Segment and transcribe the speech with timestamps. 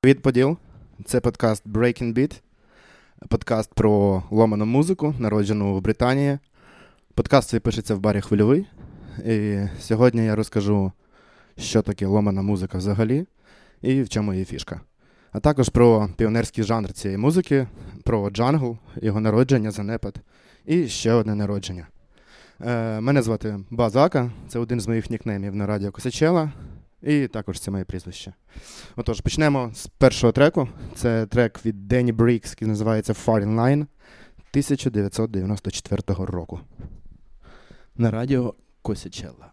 [0.00, 0.56] Привіт, Поділ.
[1.04, 2.40] Це подкаст Breaking Beat.
[3.28, 6.38] Подкаст про ломану музику, народжену в Британії.
[7.14, 8.66] Подкаст цей пишеться в барі Хвильовий.
[9.26, 10.92] І сьогодні я розкажу,
[11.56, 13.26] що таке ломана музика взагалі
[13.82, 14.80] і в чому її фішка.
[15.32, 17.66] А також про піонерський жанр цієї музики,
[18.04, 20.14] про джангл, його народження, занепад
[20.66, 21.86] і ще одне народження.
[22.60, 26.52] Е, Мене звати Базака, це один з моїх нікнеймів на радіо Косачела.
[27.02, 28.32] І також це моє прізвище.
[28.96, 30.68] Отож, почнемо з першого треку.
[30.94, 33.86] Це трек від Дені Брікс, який називається Foreign Line
[34.50, 36.60] 1994 року.
[37.96, 39.52] На радіо Косячелла.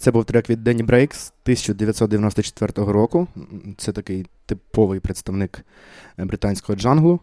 [0.00, 3.28] Це був трек від Денні Брейкс 1994 року.
[3.76, 5.64] Це такий типовий представник
[6.18, 7.20] е, британського джанглу.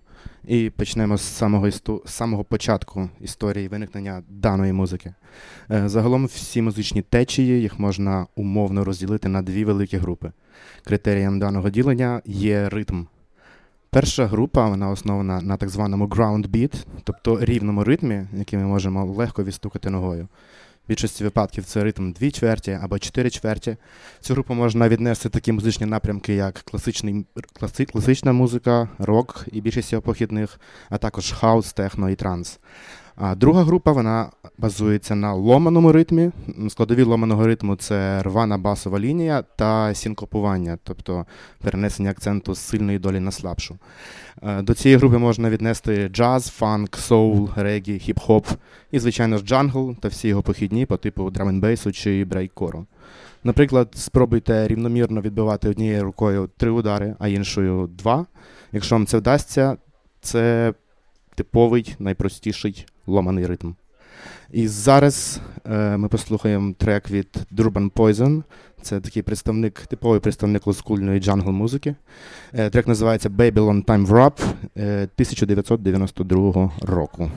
[0.48, 2.04] І почнемо з самого істу...
[2.06, 5.14] самого початку історії виникнення даної музики.
[5.72, 10.32] Е, Загалом всі музичні течії їх можна умовно розділити на дві великі групи.
[10.84, 13.04] Критерієм даного ділення є ритм.
[13.90, 19.06] Перша група вона основана на так званому ground beat, тобто рівному ритмі, який ми можемо
[19.06, 20.28] легко відстукати ногою.
[20.88, 23.78] Більшості випадків це ритм 2 чверті або 4 чверті.
[24.20, 29.92] Цю групу можна віднести такі музичні напрямки, як класичний, класи, класична музика, рок і більшість
[29.92, 32.60] його похідних, а також хаус, техно і транс.
[33.20, 36.32] А друга група вона базується на ломаному ритмі.
[36.70, 41.26] Складові ломаного ритму це рвана басова лінія та синкопування, тобто
[41.62, 43.78] перенесення акценту з сильної долі на слабшу.
[44.44, 48.46] Е, До цієї групи можна віднести джаз, фанк, соул, регі, хіп-хоп
[48.92, 52.86] і, звичайно ж, джангл та всі його похідні по типу драм-н-бейсу чи брейккору.
[53.44, 58.26] Наприклад, спробуйте рівномірно відбивати однією рукою три удари, а іншою два.
[58.72, 59.78] Якщо вам це вдасться,
[60.22, 60.74] це
[61.36, 63.72] типовий, найпростіший ломаний ритм.
[64.52, 68.44] І зараз е, ми послухаємо трек від Durban Poison.
[68.82, 71.96] Це такий представник, типовий представник олдскульної джангл музики.
[72.54, 74.44] Е, трек називається Babylon Timewarp
[74.78, 77.32] е, 1992 року.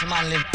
[0.00, 0.47] let a man live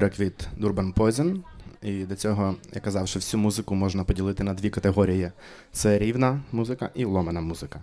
[0.00, 1.36] трек від Durban Poison.
[1.82, 5.32] І до цього я казав, що всю музику можна поділити на дві категорії:
[5.72, 7.80] це рівна музика і ломана музика.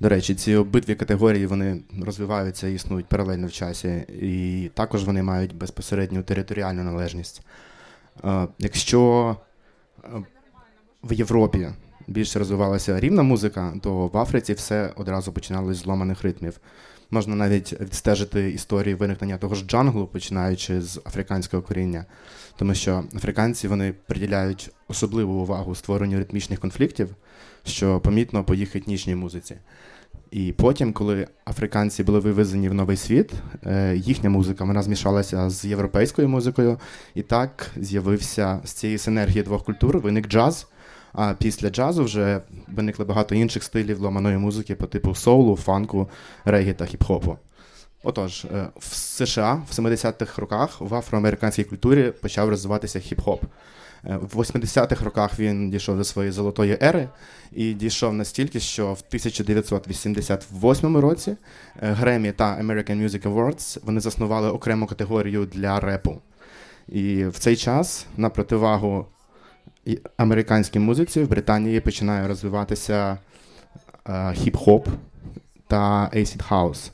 [0.00, 5.22] До речі, ці обидві категорії вони розвиваються і існують паралельно в часі, і також вони
[5.22, 7.42] мають безпосередню територіальну належність.
[8.24, 9.36] Е, Якщо
[10.04, 10.08] е,
[11.04, 11.68] в Європі
[12.06, 16.60] більше розвивалася рівна музика, то в Африці все одразу починалось з ломаних ритмів.
[17.10, 22.04] Можна навіть відстежити історії виникнення того ж джанглу, починаючи з африканського коріння,
[22.56, 27.14] тому що африканці вони приділяють особливу увагу створенню ритмічних конфліктів,
[27.64, 29.56] що помітно по їх етнічній музиці.
[30.30, 33.32] І потім, коли африканці були вивезені в новий світ,
[33.66, 36.78] е, їхня музика вона змішалася з європейською музикою,
[37.14, 40.66] і так з'явився з цієї синергії двох культур виник джаз.
[41.16, 46.08] А після джазу вже виникли багато інших стилів ломаної музики по типу соулу, фанку,
[46.44, 47.36] регі та хіп-хопу.
[48.02, 53.40] Отож, е, в США в 70-х роках в афроамериканській культурі почав розвиватися хіп-хоп.
[54.04, 57.08] Е, В 80-х роках він дійшов до своєї золотої ери
[57.52, 61.36] і дійшов настільки, що в 1988 році е,
[61.92, 66.20] Гремі та American Music Awards вони заснували окрему категорію для репу.
[66.88, 69.06] І в цей час на противагу
[70.16, 73.18] американській музиці в Британії починає розвиватися
[74.08, 74.86] е, хіп-хоп
[75.68, 76.90] та acid house.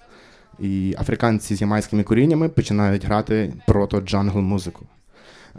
[0.58, 4.86] І африканці з ямайськими коріннями починають грати прото-джангл музику.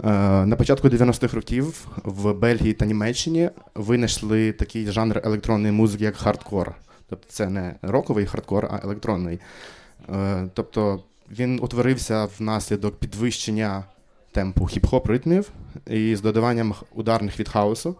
[0.03, 0.09] Е,
[0.45, 6.75] На початку 90-х років в Бельгії та Німеччині винайшли такий жанр електронної музики, як хардкор.
[7.09, 9.39] Тобто це не роковий хардкор, а електронний.
[10.09, 13.83] Е, Тобто він утворився внаслідок підвищення
[14.33, 15.49] темпу хіп-хоп ритмів
[15.87, 17.95] і з додаванням ударних від хаусу.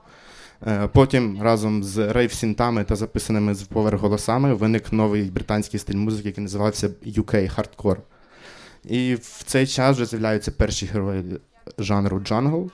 [0.68, 6.28] Е, Потім разом з рейв-сінтами та записаними з поверх голосами виник новий британський стиль музики,
[6.28, 7.98] який називався UK Hardcore.
[8.86, 11.24] І в цей час вже з'являються перші герої
[11.78, 12.72] жанру джангл.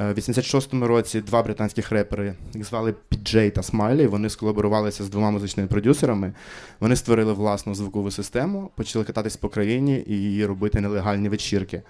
[0.00, 4.06] Е, В 86-му році два британських репери, їх звали PJ та Smiley.
[4.06, 6.32] Вони сколаборувалися з двома музичними продюсерами.
[6.80, 11.82] Вони створили власну звукову систему, почали кататись по країні і робити нелегальні вечірки.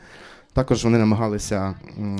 [0.52, 1.75] Також вони намагалися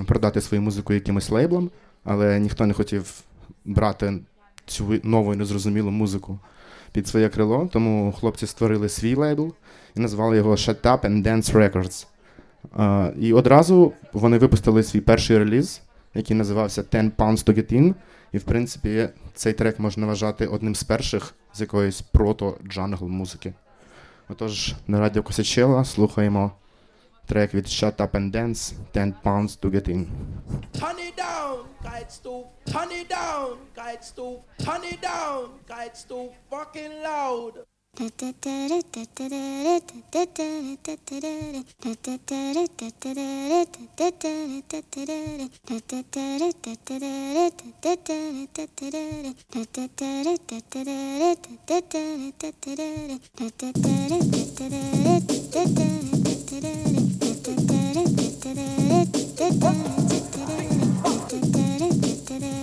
[0.07, 1.71] продати свою музику якимось лейблам,
[2.05, 3.21] але ніхто не хотів
[3.65, 4.19] брати
[4.67, 6.39] цю нову і незрозумілу музику
[6.93, 9.55] під своє крило, тому хлопці створили свій лейбл
[9.97, 12.07] і назвали його Shut Up and Dance Records.
[13.19, 15.83] І одразу вони випустили свій перший реліз,
[16.15, 17.95] який називався 10 Pounds to Get In.
[18.33, 23.53] І, в принципі, цей трек можна вважати одним з перших з якоїсь прото-джангл музики.
[24.29, 26.53] Отож, на радіо Косячела слухаємо
[27.33, 30.07] track with Shut Up and Dance, 10 pounds to get in.
[30.75, 36.31] Turn it down, guides to turn it down, guides to turn it down, guides to
[36.51, 37.65] fucking loud.
[58.55, 59.49] da
[62.41, 62.62] da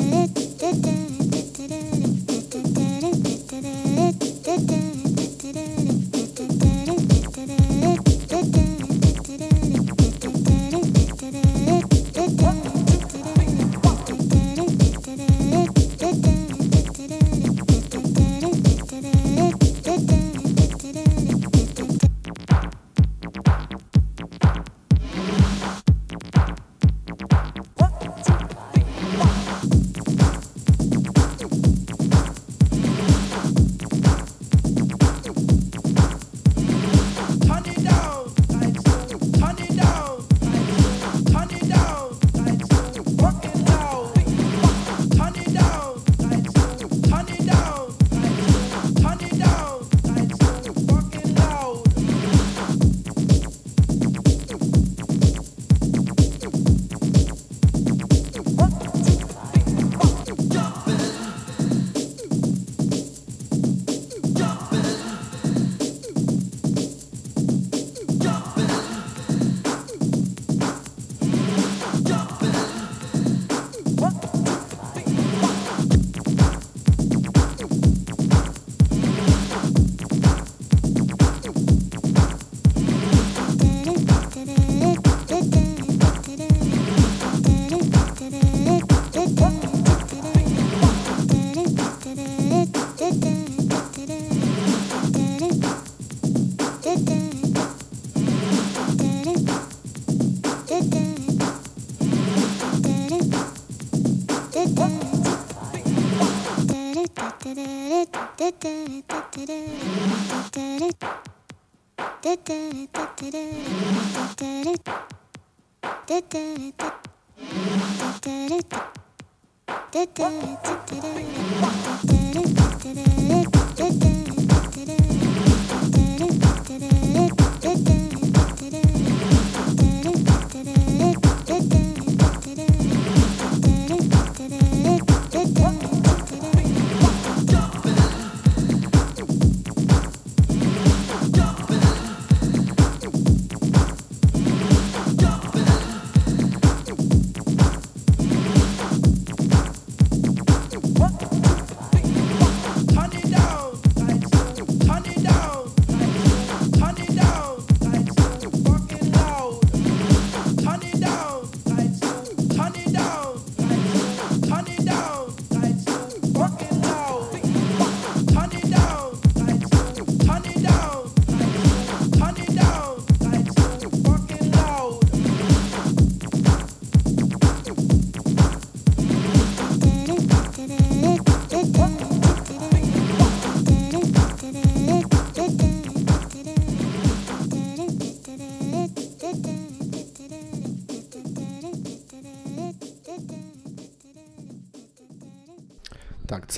[108.53, 109.68] てれててれ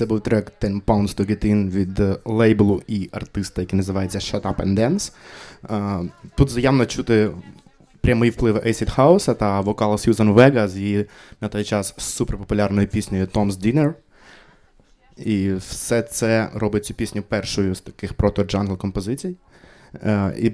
[0.02, 4.18] це був трек 10 Pounds to Get In від е, лейблу і артиста, який називається
[4.18, 5.12] Shut Up and Dance.
[6.04, 7.30] Е, Тут заявно чути
[8.00, 11.06] прямий вплив Acid House та вокалу Сьюзан Вега з її
[11.40, 13.94] на той час суперпопулярною піснею Tom's Dinner.
[15.16, 19.36] І все це робить цю пісню першою з таких прото-джангл композицій.
[19.94, 20.52] Е, І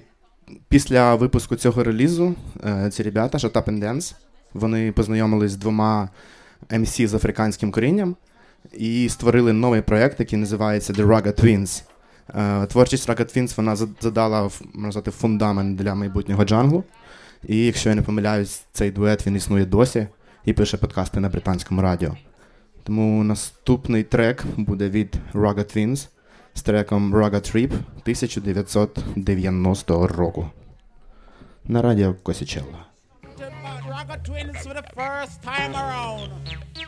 [0.69, 2.35] після випуску цього релізу
[2.91, 4.15] ці ребята, Shut Up and Dance,
[4.55, 6.09] вони познайомились з двома
[6.71, 8.17] MC з африканським корінням
[8.73, 11.83] і створили новий проєкт, який називається The Raga Twins.
[12.35, 16.85] Е, Творчість Raga Twins вона задала можна сказати, фундамент для майбутнього джанглу.
[17.47, 20.07] І якщо я не помиляюсь, цей дует він існує досі
[20.45, 22.17] і пише подкасти на британському радіо.
[22.83, 26.09] Тому наступний трек буде від Raga Twins
[26.55, 30.51] з треком Raga Trip 1990 року.
[31.65, 32.88] На радіо Косічелла.
[33.99, 36.31] Raga Twins for the first time around.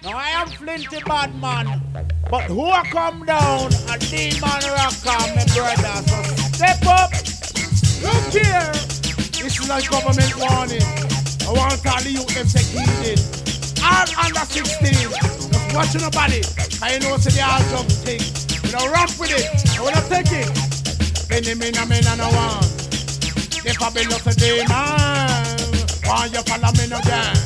[0.05, 1.83] Now I am Flinty Bad Man,
[2.31, 3.67] but who come down?
[3.91, 5.97] A demon rocker, my brother.
[6.07, 6.23] So
[6.55, 7.11] step up.
[8.07, 8.71] Look here.
[9.43, 10.87] This is a government warning.
[11.43, 13.19] I want all the youth them take heed.
[13.83, 14.95] All under 16.
[14.95, 16.47] Just watch your body.
[16.81, 18.23] I know say they all jump thing.
[18.63, 19.51] You know, ramp with it.
[19.75, 20.47] I wanna take it.
[21.27, 22.63] Any me na me na no one.
[23.65, 25.50] They probably look a demon.
[26.11, 27.37] Why you follow me no gang?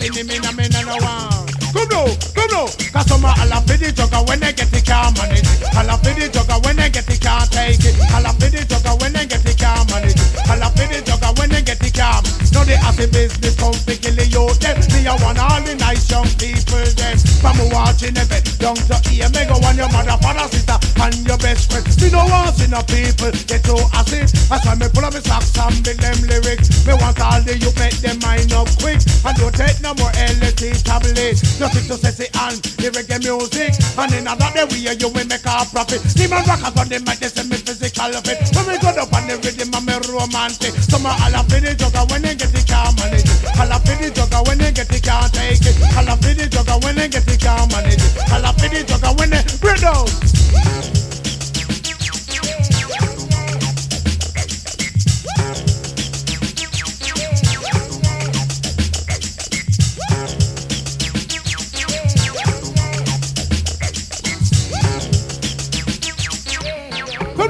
[0.00, 1.39] Any me na me na no one.
[1.72, 2.66] Come now, come now.
[2.94, 5.62] A all for the jugger when they get can't manage it.
[5.76, 7.94] All for the jugger when they get it can't take it.
[8.10, 10.30] All for the jugger when they get can't manage it.
[10.50, 12.26] All for the jugger when they get it can't.
[12.50, 14.82] Now they have the business come to kill the youth them.
[14.90, 17.16] Me a want all the nice young people them.
[17.38, 19.30] From watching the bed down to here.
[19.30, 21.86] Me go on your mother, father, sister and your best friend.
[22.02, 24.26] Me no want see no people get so acid.
[24.50, 26.82] That's why me pull up my socks and build them lyrics.
[26.82, 28.98] Me want all the youth make them mind up quick.
[29.22, 31.59] And don't take no more LSD tablets.
[31.60, 33.76] Nothing to set it on the reggae music.
[34.00, 36.00] And in another day we you will make a profit.
[36.16, 38.48] Demon rockers on them make they say me physical fit.
[38.56, 40.72] When me go up on the rhythm and me romantic.
[40.88, 43.44] Some are all up in the jugger when they get it can't manage it.
[43.60, 45.76] All up in the jugger when they get it can't take it.
[46.00, 48.12] All up in the jugger when they get it can't manage it.
[48.32, 50.99] All up in the jugger when they break down.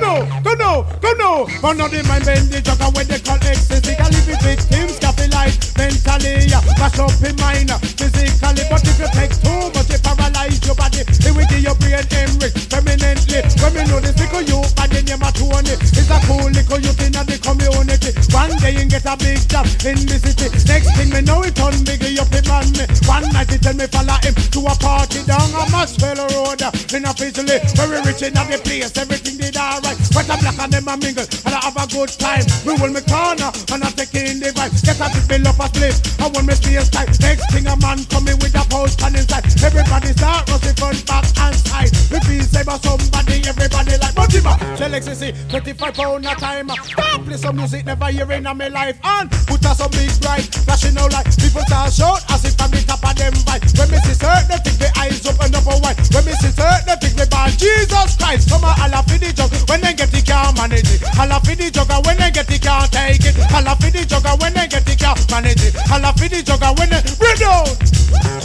[0.00, 1.44] Come now, come now, come now.
[1.60, 3.92] One of them mind the jugger when they call ecstasy.
[4.00, 6.48] Can live with victims, capitalize mentally.
[6.80, 7.68] Mash up in mind,
[8.00, 8.64] physically.
[8.64, 11.04] But if you take too much, it paralyze your body.
[11.04, 13.44] It will give your brain hemorrhage permanently.
[13.60, 15.76] When we know this little you, and the name of Tony.
[15.76, 18.10] It's a cool little youth in the community.
[18.32, 20.48] One day you get a big job in the city.
[20.64, 22.88] Next thing me know it on big up him on me.
[23.04, 26.64] One night he tell me follow him to a party down on Maxwell Road.
[26.96, 29.89] In a Fizzly, very rich in the place, everything did alright.
[30.14, 32.44] But I'm black and them a mingle, and I have a good time.
[32.66, 34.74] We will me corner, and I take in the vibe.
[34.84, 37.10] Get a bill up a slip, I want me stay tight.
[37.20, 39.46] Next thing a man coming with a post and inside.
[39.62, 41.92] Everybody start rushing front, back and side.
[42.10, 44.56] Feel say about somebody, everybody like Fatima.
[44.76, 46.68] Tell ecstasy, 25 pound a time.
[46.68, 48.98] Stop play some music never hear in my life.
[49.02, 51.36] And put us some big bright, flashing out lights.
[51.36, 53.66] People start shout as if I'm the top of them vibe.
[53.78, 55.98] When me see certain things, the eyes open up wide.
[56.14, 58.48] When me see certain things, me band Jesus Christ.
[58.48, 59.50] Come on, Allah for the jug.
[59.68, 61.02] When they get it can't manage it.
[61.18, 61.98] Allah for the jugger.
[62.06, 63.34] When they get it can't take it.
[63.50, 64.38] Allah for the jugger.
[64.40, 65.74] When they get it can't manage it.
[65.90, 66.70] Allah for the jugger.
[66.78, 68.39] When they, read out.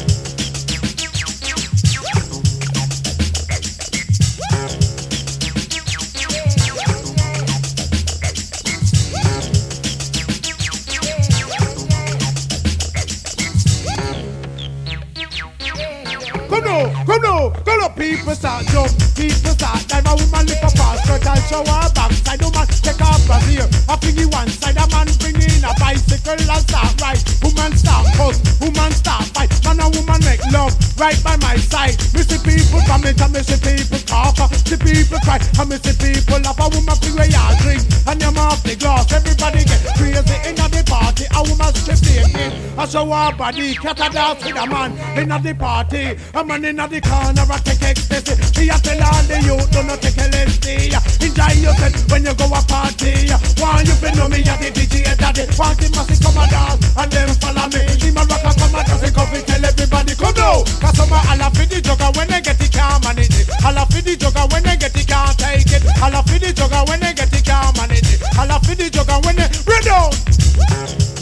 [17.16, 20.06] Come now, come now, people start jump, people start dive.
[20.06, 22.42] A woman lift up her skirt and show her backside.
[22.44, 24.78] Woman take off brassiere, a thingy one side.
[24.78, 27.24] A man bring in a bicycle and start ride.
[27.42, 29.50] Woman start fuss, woman start fight.
[29.64, 31.98] Man and woman make love right by my side.
[32.14, 34.38] Me see people vomit and me see people cough.
[34.68, 36.60] See people cry and me see people laugh.
[36.60, 39.12] A woman bring away all drink and you off the glass.
[39.12, 41.26] Everybody get crazy in the party.
[41.32, 43.76] A woman strip naked, I show her body.
[43.76, 46.18] Cat a dance with a man in the party.
[46.34, 48.36] A man in the corner a take ecstasy.
[48.54, 50.92] She a tell all the youth do not take LSD.
[51.24, 53.32] Enjoy yourself when you go a party.
[53.58, 55.48] Want you be know me at the DJ daddy.
[55.56, 57.82] Want the massive come a dance and then follow me.
[57.96, 60.64] See my rocker come a dance and come tell everybody come now.
[60.84, 63.48] Cause some a holla for the jugger when they get it can't manage it.
[63.64, 65.84] Holla for the jugger when they get it can't take it.
[65.96, 68.20] Holla for the jugger when they get it can't manage it.
[68.36, 71.15] Holla for the jugger when they run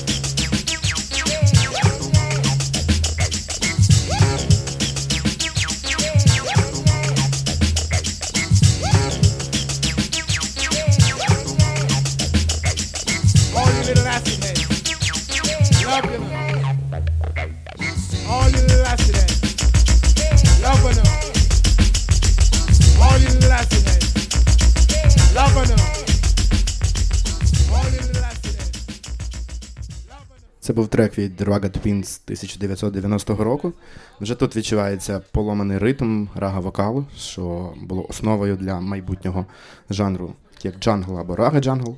[30.64, 33.74] Це був трек від Ragga Twins 1990 року.
[34.22, 39.46] Вже тут відчувається поломаний ритм рага вокалу, що було основою для майбутнього
[39.90, 41.98] жанру, як джангл або рага джангл.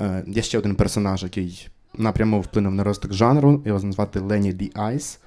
[0.00, 4.72] Е, Є ще один персонаж, який напряму вплинув на розвиток жанру, його звати Lennie De
[4.72, 5.18] Ice.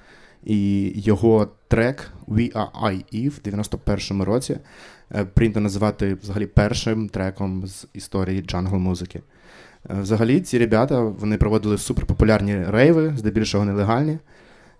[0.44, 3.28] І його трек We Are I.E.
[3.28, 4.58] в 91-му році
[5.34, 9.20] прийнято називати взагалі першим треком з історії джангл музики.
[9.90, 14.18] Е, Взагалі, ці ребята вони проводили суперпопулярні рейви, здебільшого нелегальні.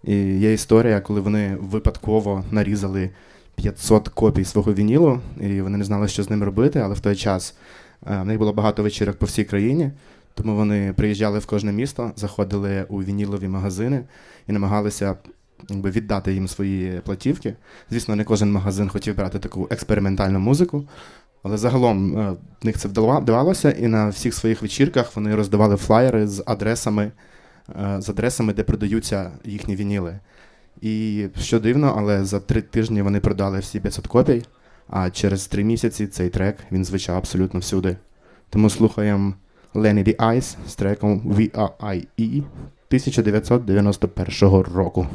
[0.05, 3.11] І є історія, коли вони випадково нарізали
[3.55, 7.17] 500 копій свого вінілу, і вони не знали, що з ним робити, але в той
[7.17, 7.55] час
[8.07, 9.91] е, в них було багато вечірок по всій країні,
[10.35, 14.05] тому вони приїжджали в кожне місто, заходили у вінілові магазини
[14.49, 15.15] і намагалися
[15.69, 17.55] якби, віддати їм свої платівки.
[17.91, 20.85] Звісно, не кожен магазин хотів брати таку експериментальну музику,
[21.43, 22.31] але загалом е,
[22.63, 27.13] в них це вдава- вдавалося, і на всіх своїх вечірках вони роздавали флаєри з адресами,
[27.83, 30.19] е, з адресами, де продаються їхні вініли.
[30.81, 34.43] І що дивно, але за три тижні вони продали всі 500 копій,
[34.89, 37.97] а через три місяці цей трек він звучав абсолютно всюди.
[38.51, 39.35] Тому слухаємо
[39.75, 42.43] Lenny the Ice з треком We Are I.E.
[42.89, 45.07] 1991 року.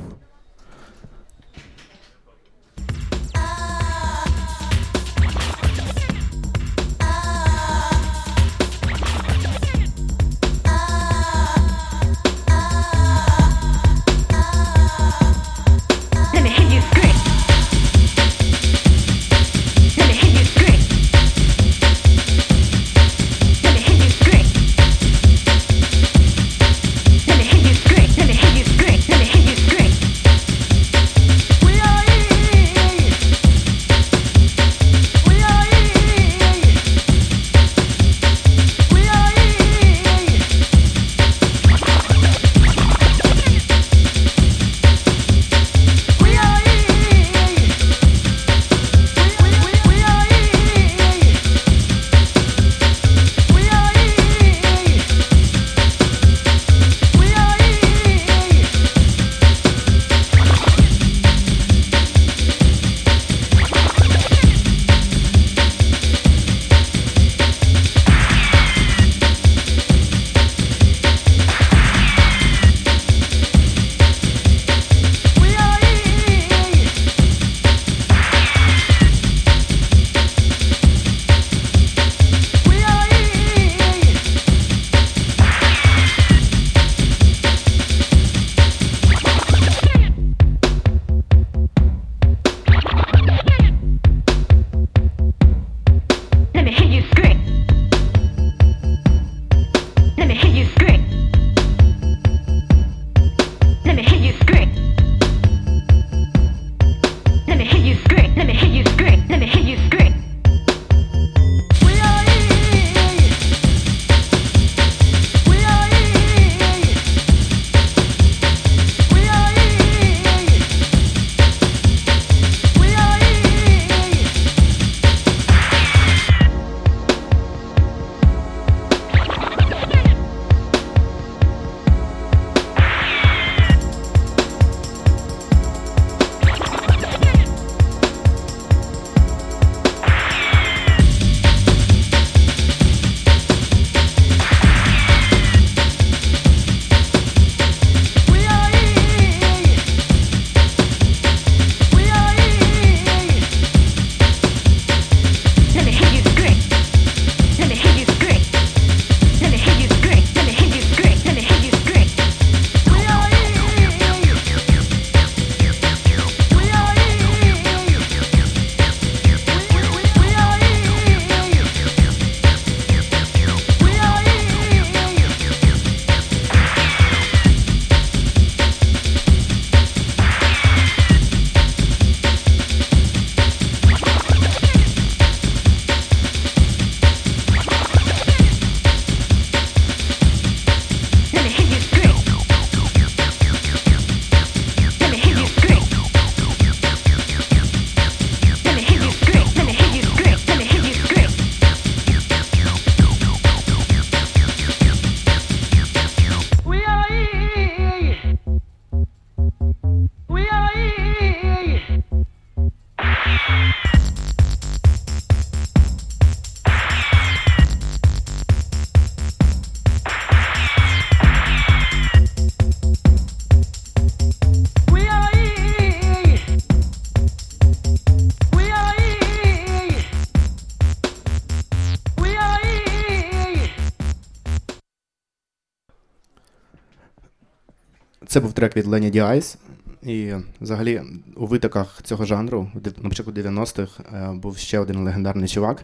[238.58, 239.58] Трек від Lennie De Ice
[240.04, 241.02] І взагалі
[241.36, 245.84] у витоках цього жанру, на початку 90-х, е, був ще один легендарний чувак.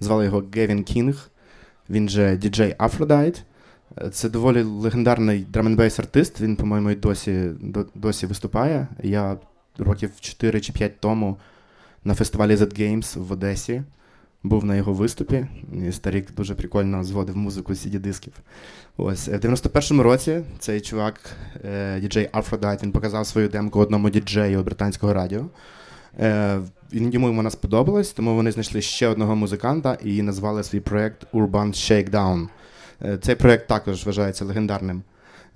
[0.00, 1.30] Звали його Гевін Кінг.
[1.90, 3.42] Він же діджей Aphrodite.
[3.98, 6.40] Е, Це доволі легендарний драм-н-бейс артист.
[6.40, 7.50] Він, по-моєму, і досі,
[7.94, 8.88] досі виступає.
[9.02, 9.36] Я
[9.78, 11.36] років 4 чи 5 тому
[12.04, 13.82] на фестивалі Z Games в Одесі
[14.44, 15.46] був на його виступі.
[15.88, 18.32] І старік дуже прикольно зводив музику з CD-дисків.
[18.96, 21.20] Ось е, в 91-му році цей чувак,
[21.64, 25.44] е, діджей Aphrodite, він показав свою демку одному діджею британського радіо.
[26.20, 26.58] Е,
[26.92, 31.68] він- Йому вона сподобалась, тому вони знайшли ще одного музиканта і назвали свій проєкт Urban
[31.68, 32.48] Shakedown.
[33.20, 35.02] Цей проєкт також вважається легендарним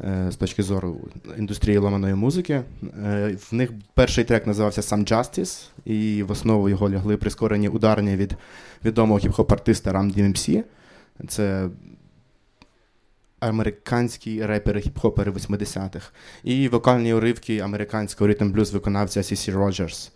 [0.01, 0.97] з точки зору
[1.39, 2.63] індустрії ломаної музики.
[3.05, 8.17] Е, В них перший трек називався Some Justice, і в основу його лягли прискорені ударні
[8.17, 8.37] від
[8.85, 10.63] відомого хіп-хоп-артиста Ram DMC.
[11.29, 11.69] Це
[13.41, 16.11] американські репери, хіп-хопери 80-х.
[16.45, 19.53] І вокальні уривки американського ритм блюз виконавця C.C.
[19.55, 20.13] Роджерс.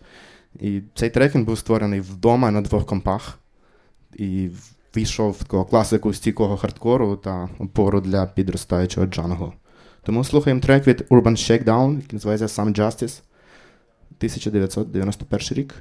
[0.59, 3.39] І цей трек він був створений вдома на двох компах.
[4.15, 4.49] І
[4.95, 9.53] війшов в такого класику стійкого хардкору та опору для підростаючого джанглу.
[10.03, 13.21] Тому слухаємо трек від Urban Shakedown, який називається Some Justice.
[14.19, 15.75] 1991 рік.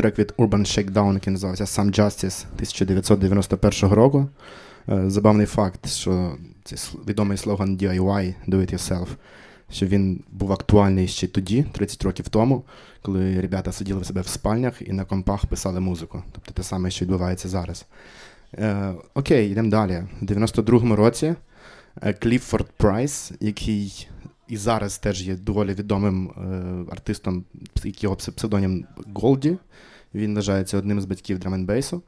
[0.00, 4.28] Трек від Urban Shakedown, який називався Some Justice 1991 року.
[4.88, 6.78] Е, Забавний факт, що цей
[7.08, 9.06] відомий слоган DIY Do It Yourself,
[9.70, 12.64] що він був актуальний ще тоді, 30 років тому,
[13.02, 16.22] коли ребята сиділи в себе в спальнях і на компах писали музику.
[16.32, 17.86] Тобто те саме, що відбувається зараз.
[18.54, 20.02] Е, окей, йдемо далі.
[20.22, 21.34] У 92-му році
[22.02, 24.08] е, Кліффорд Прайс, який
[24.48, 27.44] і зараз теж є доволі відомим е, артистом,
[27.76, 28.84] який його псевдонім
[29.14, 29.58] Голді.
[30.14, 32.02] Він вважається одним з батьків драменбейсу.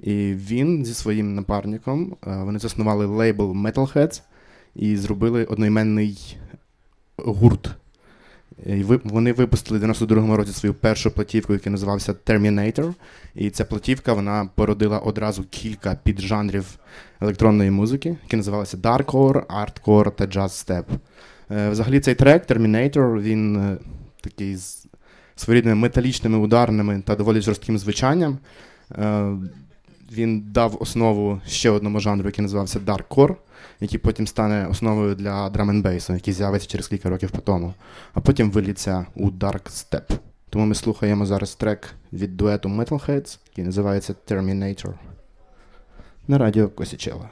[0.00, 4.22] І він зі своїм напарником е, вони заснували лейбл Metalheads
[4.74, 6.36] і зробили одноіменний
[7.16, 7.70] гурт.
[8.66, 12.94] І вони випустили в 92-му році свою першу платівку, яка називався Terminator.
[13.34, 16.78] І ця платівка вона породила одразу кілька піджанрів
[17.20, 20.84] електронної музики, які називалися Darkcore, Hardcore та Jazz Step.
[21.50, 23.76] Е, Взагалі цей трек Terminator, він е,
[24.20, 24.56] такий
[25.36, 28.38] своєрідними металічними ударними та доволі жорстким звучанням.
[28.92, 29.32] Е,
[30.12, 33.36] Він дав основу ще одному жанру, який називався Darkcore,
[33.80, 37.74] який потім стане основою для bass, який з'явиться через кілька років по тому.
[38.14, 40.18] А потім виліться у Dark Step.
[40.50, 44.92] Тому ми слухаємо зараз трек від дуету Metalheads, який називається Terminator.
[46.28, 47.28] На радіо Косічела.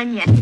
[0.00, 0.39] I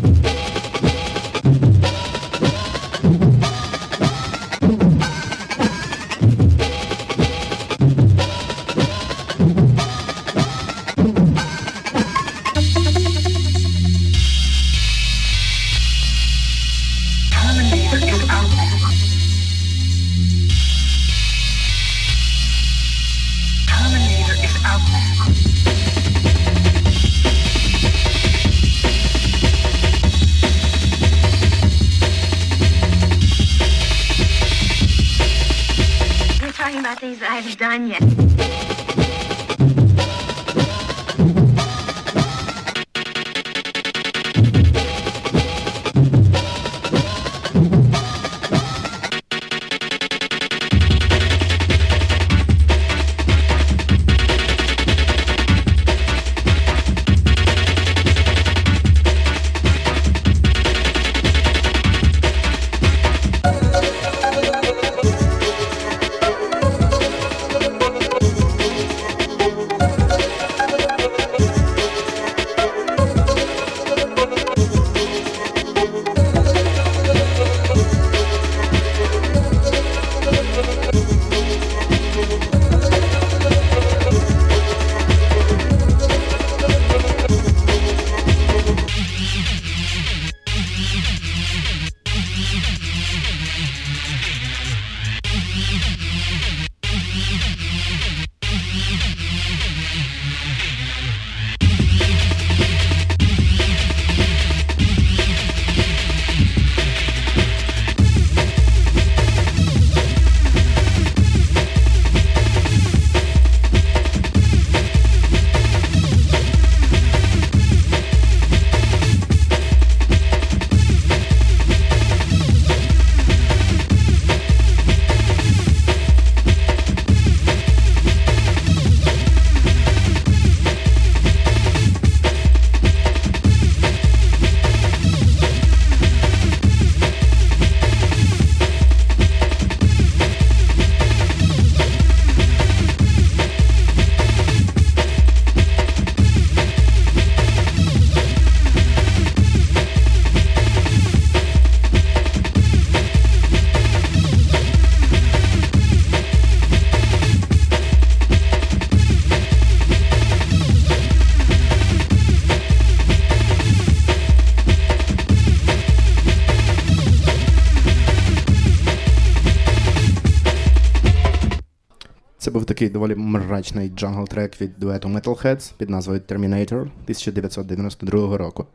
[172.79, 178.65] такий доволі мрачний джангл трек від дуету Metalheadz під назвою Terminator 1992 року.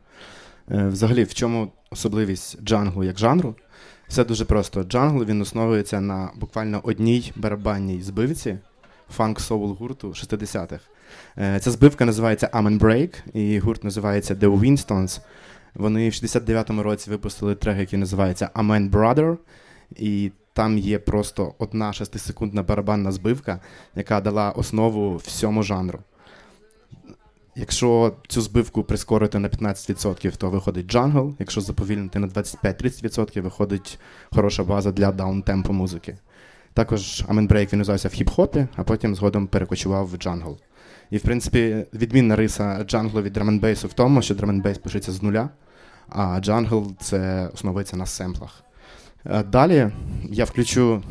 [0.71, 3.55] Е, Взагалі, в чому особливість джанглу як жанру?
[4.07, 4.83] Все дуже просто.
[4.83, 8.57] Джангл він основується на буквально одній барабанній збивці
[9.17, 10.79] фанк-соул гурту 60-х.
[11.37, 15.19] Е, Ця збивка називається Amen Break, і гурт називається The Winstons.
[15.75, 19.37] Вони в 69-му році випустили трек, який називається Amen Brother.
[19.95, 23.59] І там є просто одна шестисекундна барабанна збивка,
[23.95, 25.99] яка дала основу всьому жанру.
[27.55, 31.35] Якщо цю збивку прискорити на 15%, то виходить джангл.
[31.39, 33.99] Якщо заповільнити на 25-30%, виходить
[34.35, 36.17] хороша база для даунтемпу музики.
[36.73, 40.57] Також Break він називався в хіп-хопі, а потім згодом перекочував в джангл.
[41.09, 45.49] І, в принципі, відмінна риса джанглу від драм-н-бейсу в тому, що драм-н-бейс пишеться з нуля,
[46.09, 48.64] а джангл це основується на семплах.
[49.25, 49.91] Е, Далі
[50.29, 51.03] я включу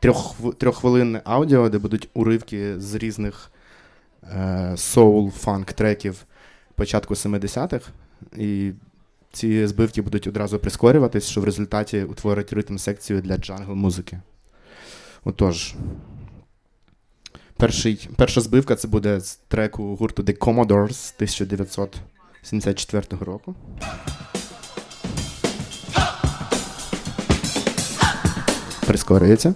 [0.00, 3.50] трьох, трьоххвилинне аудіо, де будуть уривки з різних
[4.76, 6.26] соул фанк треків
[6.74, 7.88] початку 70-х.
[8.36, 8.72] І
[9.32, 14.20] ці збивки будуть одразу прискорюватись, що в результаті утворить ритм секцію для джангл музики.
[15.24, 15.74] Отож,
[17.56, 23.54] перший, перша збивка це буде з треку гурту The Commodores 1974 року.
[28.92, 29.54] Прискорюється.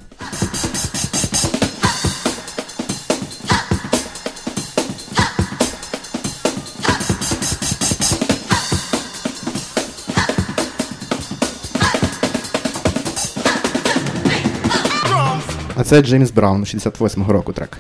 [15.74, 17.78] А це Джеймс Браун 68-го року трек.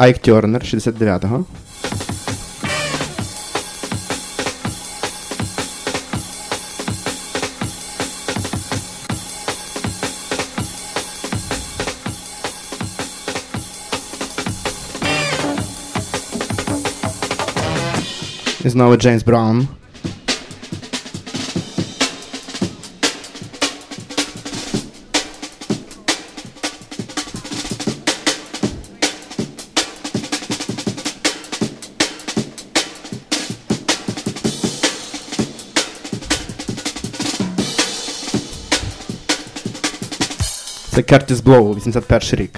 [0.00, 1.44] Айк Тернер 69-го.
[18.64, 19.68] І знову Джеймс Браун.
[41.00, 42.50] Це Кертіс Блоу, 81 рік.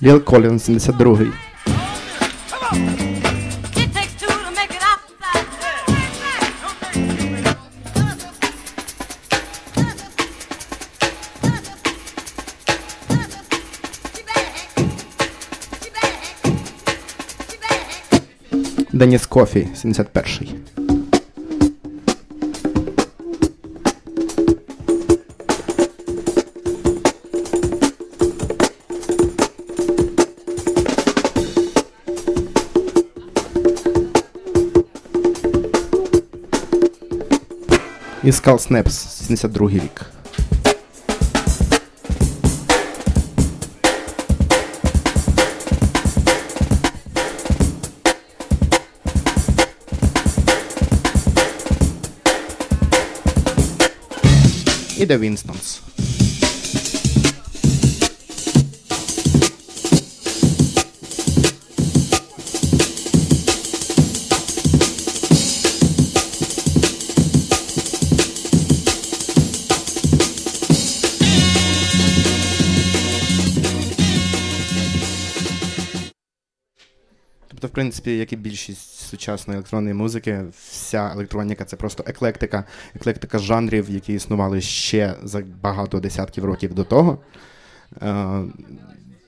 [0.00, 1.45] Біл Колін, 72-й.
[19.06, 20.54] Деніс Кофі, 71-й.
[38.24, 40.15] І Скал Снепс, 72 рік.
[55.06, 55.80] The Winstons.
[77.48, 80.44] Тобто, в принципі, як і більшість сучасної електронної музики,
[80.86, 82.64] вся електроніка це просто еклектика,
[82.94, 87.18] еклектика жанрів, які існували ще за багато десятків років до того.
[88.02, 88.40] Е,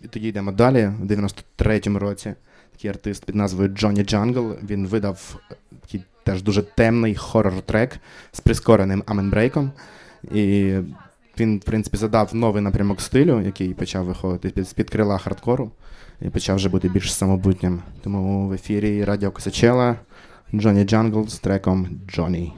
[0.05, 0.91] і тоді йдемо далі.
[1.01, 2.35] В 93-му році
[2.73, 4.57] такий артист під назвою Джонні Джангл.
[4.63, 5.37] Він видав
[5.81, 7.91] такий теж дуже темний хоррор-трек
[8.33, 9.73] з прискореним amen break ом.
[10.33, 10.75] І
[11.41, 15.71] він, в принципі, задав новий напрямок стилю, який почав виходити з-під крила хардкору
[16.21, 17.83] і почав вже бути більш самобутнім.
[18.03, 19.97] Тому в ефірі Радіо Косачела
[20.55, 22.53] Джонні Джангл з треком Джонні.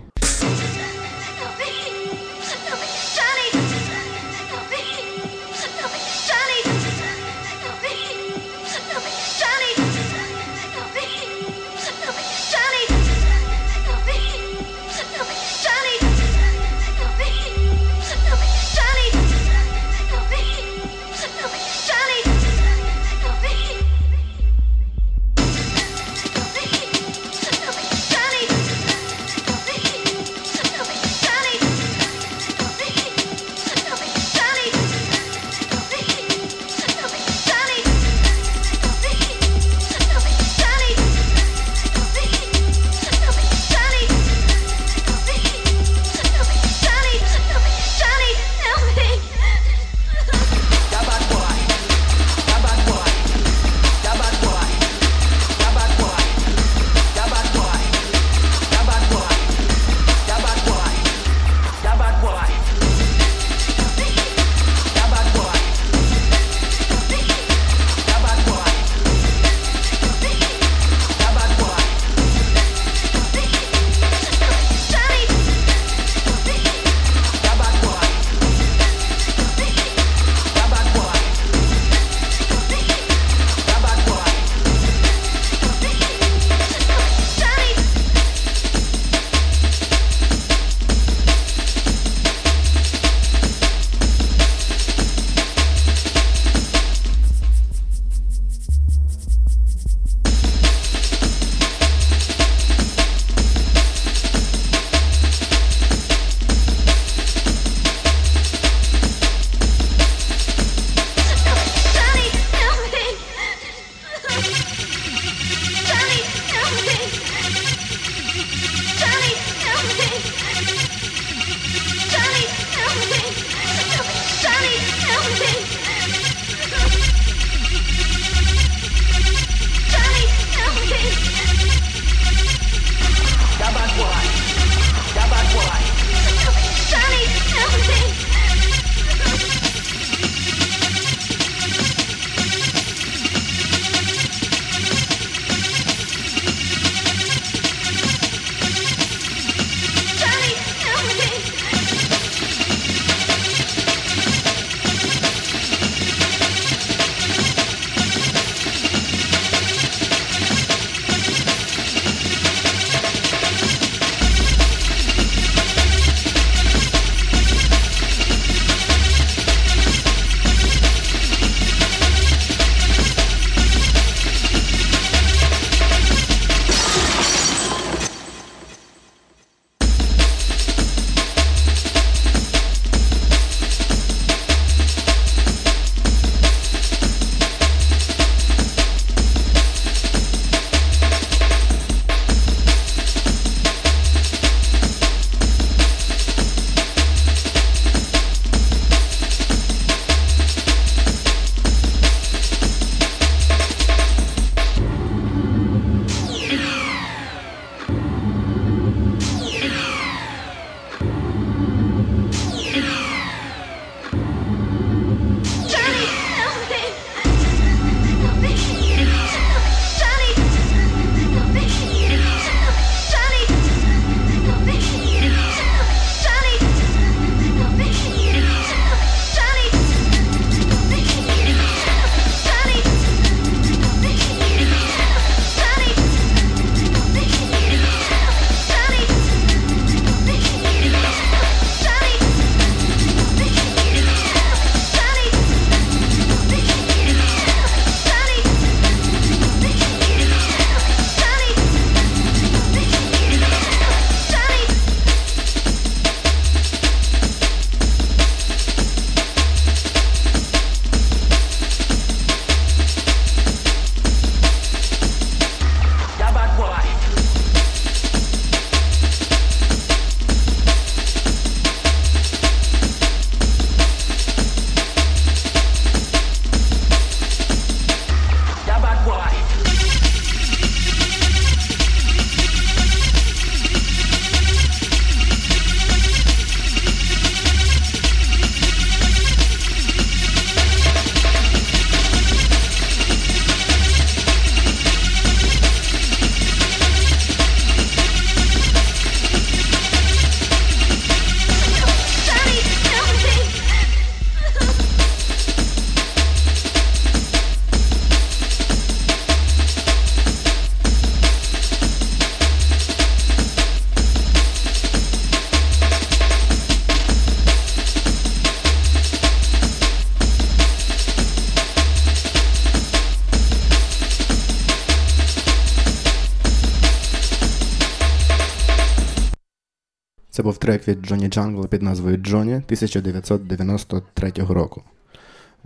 [330.40, 334.82] Це був трек від Джоні Джангла під назвою Джоні 1993 року.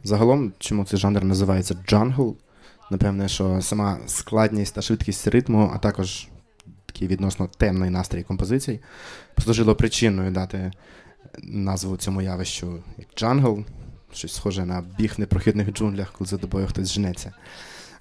[0.04, 2.36] Загалом, чому цей жанр називається джангл?
[2.90, 6.28] Напевне, що сама складність та швидкість ритму, а також
[6.86, 8.80] такий відносно темний настрій композицій,
[9.34, 10.72] послужило причиною дати
[11.42, 13.64] назву цьому явищу як джангл,
[14.12, 17.32] щось схоже на біг в непрохідних джунглях, коли за тобою хтось женеться.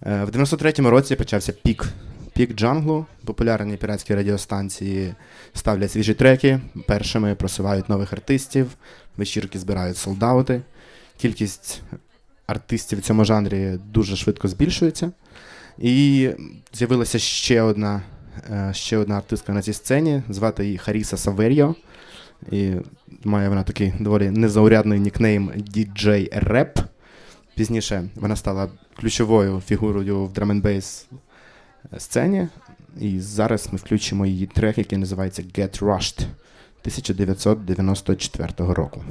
[0.06, 1.94] Е, В 93-му році почався пік.
[2.34, 3.06] Пік джанглу.
[3.26, 5.14] Популярні піратські радіостанції
[5.54, 8.68] ставлять свіжі треки, першими просувають нових артистів,
[9.18, 10.62] вечірки збирають солдаути.
[11.18, 11.82] Кількість
[12.48, 15.12] артистів в цьому жанрі дуже швидко збільшується.
[15.78, 16.30] І
[16.74, 18.02] з'явилася ще одна,
[18.50, 21.76] е, ще одна артистка на цій сцені, звати її Харіса Саверіо.
[22.52, 22.72] І
[23.24, 26.06] має вона такий доволі незаурядний нікнейм DJ
[26.50, 26.84] Rap.
[27.56, 31.08] Пізніше вона стала ключовою фігурою в драм-н-бейс
[31.98, 32.48] сцені.
[33.00, 36.22] І зараз ми включимо її трек, який називається Get Rushed
[36.82, 39.02] 1994 року.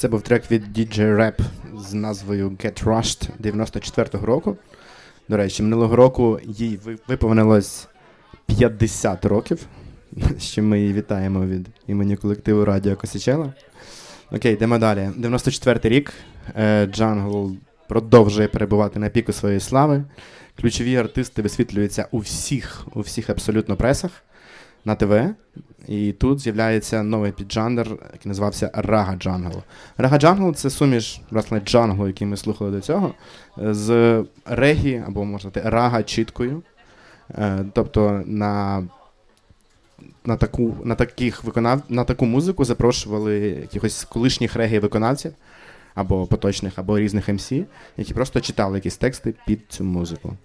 [0.00, 1.38] Це був трек від DJ Rap
[1.78, 4.56] з назвою Get Rushed 94-го року.
[5.28, 7.88] До речі, минулого року їй ви- виповнилось
[8.46, 9.66] 50 років,
[10.38, 13.52] чим ми її вітаємо від імені колективу Радіо Косичела.
[14.32, 15.10] Окей, йдемо далі.
[15.18, 16.12] 94-й рік.
[16.56, 17.56] Е, Джангл
[17.88, 20.04] продовжує перебувати на піку своєї слави.
[20.60, 24.10] Ключові артисти висвітлюються у всіх, у всіх абсолютно пресах
[24.84, 25.34] на ТВ.
[25.88, 29.62] І тут з'являється новий піджанр, який називався Рага Джангл.
[29.96, 33.14] Рага Джангл це суміш власне джанглу, який ми слухали до цього,
[33.56, 36.62] з регі, або можна сказати, рага читкою.
[37.38, 38.84] Е, Тобто на,
[40.24, 45.32] на, таку, на, таких виконав, на таку музику запрошували якихось колишніх регі виконавців,
[45.94, 47.52] або поточних, або різних MC,
[47.96, 50.36] які просто читали якісь тексти під цю музику.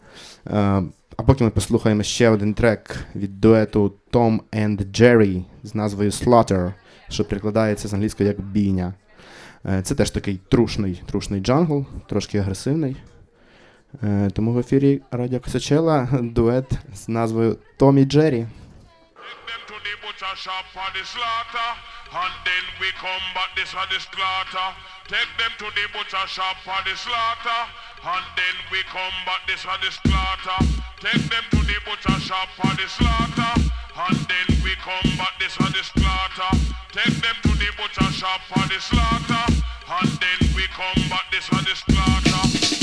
[0.47, 0.83] Е,
[1.17, 6.73] А поки ми послухаємо ще один трек від дуету Tom and Jerry з назвою Slaughter,
[7.09, 8.93] що перекладається з англійської як бійня.
[9.65, 12.95] Е, Це теж такий трушний, трушний джангл, трошки агресивний.
[14.03, 18.47] Е, Тому в ефірі Радіо Косачела дует з назвою Том і Джері.
[20.35, 21.69] Butcher shop for the slaughter,
[22.11, 24.75] and then we come back this for the slaughter.
[25.07, 27.61] Take them to the butcher shop for the slaughter,
[28.03, 30.59] and then we come back this for the slaughter.
[30.99, 33.63] Take them to the butcher shop for the slaughter,
[33.95, 36.51] and then we come back this for the slaughter.
[36.91, 39.45] Take them to the butcher shop for the slaughter,
[39.87, 42.74] and then we come back this for the slaughter.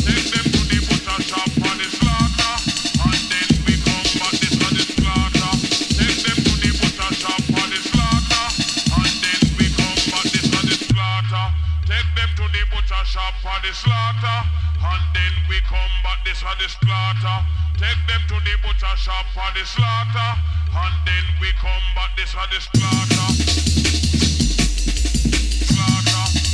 [13.03, 14.49] Butcher shop for the slaughter,
[14.81, 17.47] and then we come back this for the slaughter.
[17.79, 20.39] Take them to the butcher shop for the slaughter,
[20.71, 22.61] and then we come back this for the.
[22.61, 23.27] Slaughter.
[25.67, 26.52] Slaughter.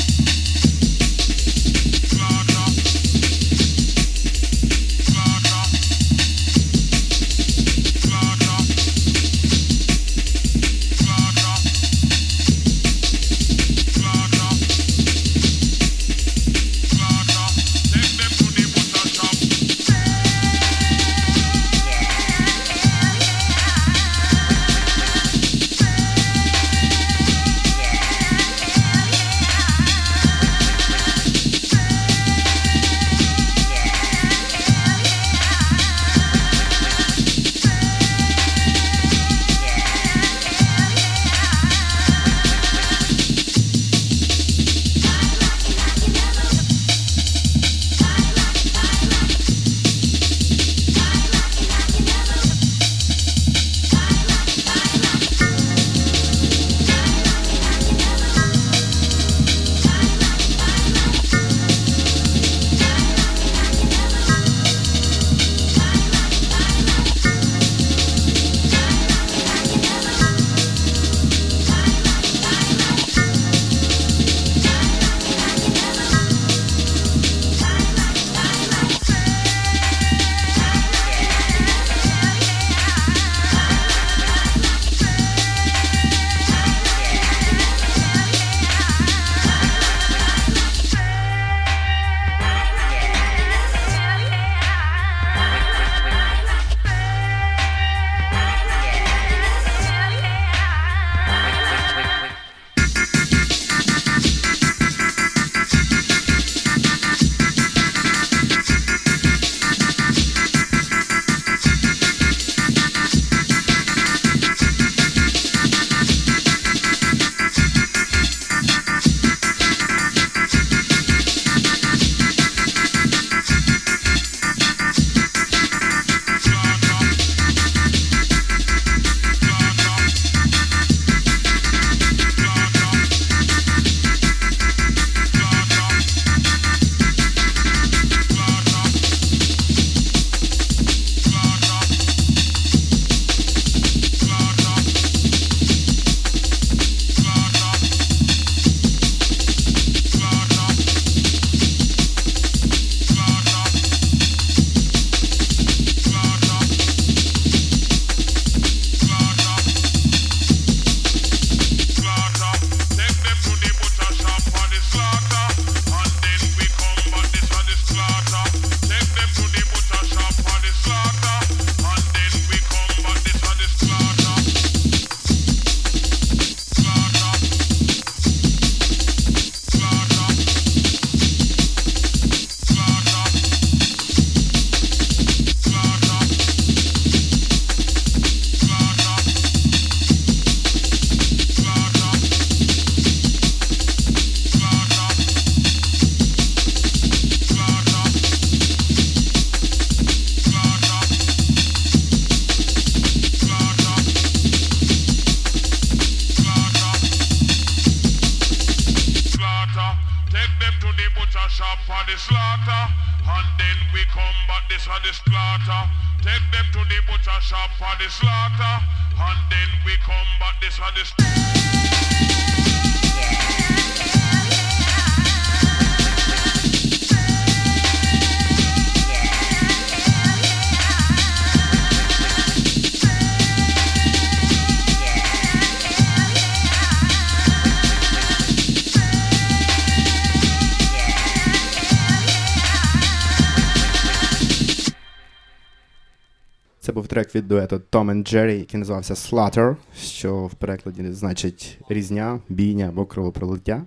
[247.18, 252.88] Трек від дуету Tom and Jerry, який називався Slaughter, що в перекладі значить різня, бійня
[252.88, 253.82] або кровопролиття.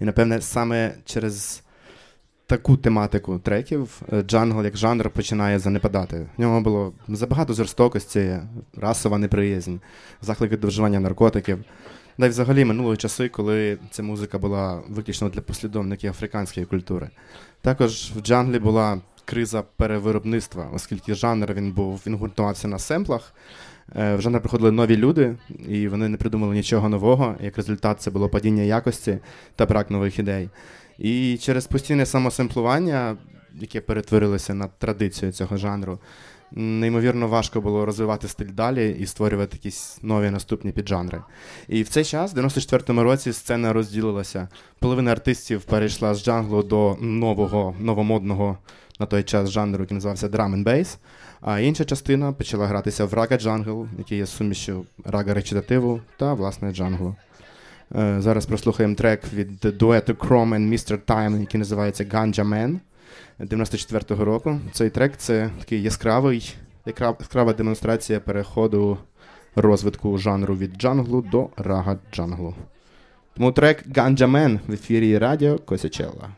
[0.00, 1.62] І, напевне, саме через
[2.46, 6.26] таку тематику треків е, джангл як жанр починає занепадати.
[6.36, 8.36] В ньому було забагато жорстокості,
[8.76, 9.76] расова неприязнь,
[10.22, 11.64] заклики до вживання наркотиків.
[12.18, 17.10] Да й взагалі минули часи, коли ця музика була виключно для послідовників африканської культури.
[17.60, 23.34] Також в джанглі була криза перевиробництва, оскільки жанр він був він гуртувався на семплах.
[23.96, 25.36] Е, В жанр приходили нові люди,
[25.68, 27.34] і вони не придумали нічого нового.
[27.40, 29.18] Як результат, це було падіння якості
[29.56, 30.48] та брак нових ідей.
[30.98, 33.16] І через постійне самосемплування,
[33.54, 35.98] яке перетворилося на традицію цього жанру,
[36.52, 41.22] неймовірно важко було розвивати стиль далі і створювати якісь нові наступні піджанри.
[41.68, 44.48] І в цей час, в 94-му році, сцена розділилася.
[44.78, 48.58] Половина артистів перейшла з джанглу до нового, новомодного
[49.00, 50.96] на той час жанру, який називався Drum and Bass,
[51.40, 56.72] а інша частина почала гратися в рага джангл, який є сумішю рага речитативу та власне
[56.72, 57.14] джанглу.
[57.96, 60.98] Е, Зараз прослухаємо трек від дуету Krome and Mr.
[61.06, 62.78] Time, який називається Ganja Man
[63.40, 64.58] 94-го року.
[64.72, 66.54] Цей трек це такий яскравий,
[66.86, 68.98] яскра- яскрава демонстрація переходу
[69.56, 72.54] розвитку жанру від джанглу до рага джанглу.
[73.36, 76.28] Тому трек Ganja Man в ефірі радіо Косячелла.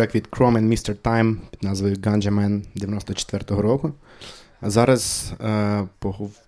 [0.00, 0.94] трек від Krome and Mr.
[0.94, 3.92] Time під назвою Ganja Man 94-го року.
[4.60, 5.82] А зараз е,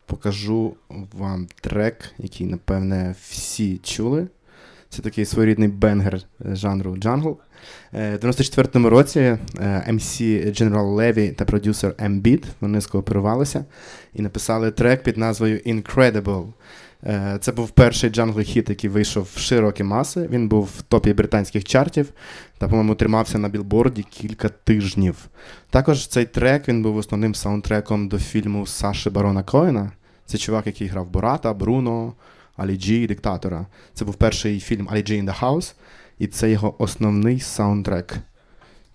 [0.07, 0.74] покажу
[1.12, 4.27] вам трек, який, напевне, всі чули.
[4.89, 7.39] Це такий своєрідний бенгер жанру джангл.
[7.95, 9.39] Е, в 94-му році е,
[9.89, 13.65] MC General Levy та продюсер ем M-Beat вони скооперувалися
[14.15, 16.47] і написали трек під назвою Incredible.
[17.07, 20.29] Е, це був перший джангл хіт, який вийшов в широкі маси.
[20.31, 22.12] Він був в топі британських чартів
[22.59, 25.16] та, по-моєму, тримався на білборді кілька тижнів.
[25.70, 29.93] Також цей трек він був основним саундтреком до фільму Саші Барона Коена.
[30.27, 32.12] Це чувак, який грав Бората, Бруно,
[32.57, 33.66] Алі Джі, Диктатора.
[33.95, 35.74] Це був перший фільм Алі Джі in the House,
[36.19, 38.16] і це його основний саундтрек.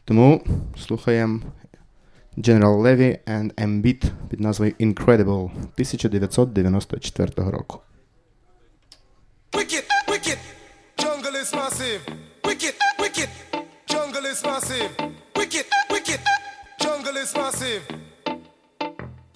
[0.06, 0.44] Тому
[0.88, 1.40] слухаємо
[2.38, 7.80] General Levy and M-Beat під назвою Incredible 1994 року.
[9.58, 10.38] wicked, wicked.
[11.00, 12.02] Jungle is massive.
[12.46, 13.30] Wicked, wicked.
[13.88, 14.92] Jungle is massive.
[15.36, 16.20] Wicked, wicked.
[16.80, 17.84] Jungle is massive.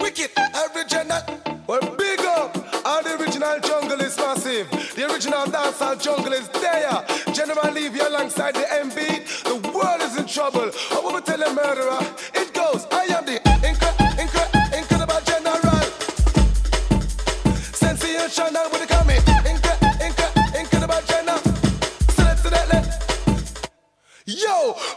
[0.00, 0.30] Wicked,
[0.64, 1.22] original.
[1.66, 2.56] Well, big up.
[2.84, 4.70] All the original jungle is massive.
[4.94, 7.04] The original dancehall jungle is there.
[7.34, 9.42] General Levy alongside the MB.
[9.44, 10.70] The world is in trouble.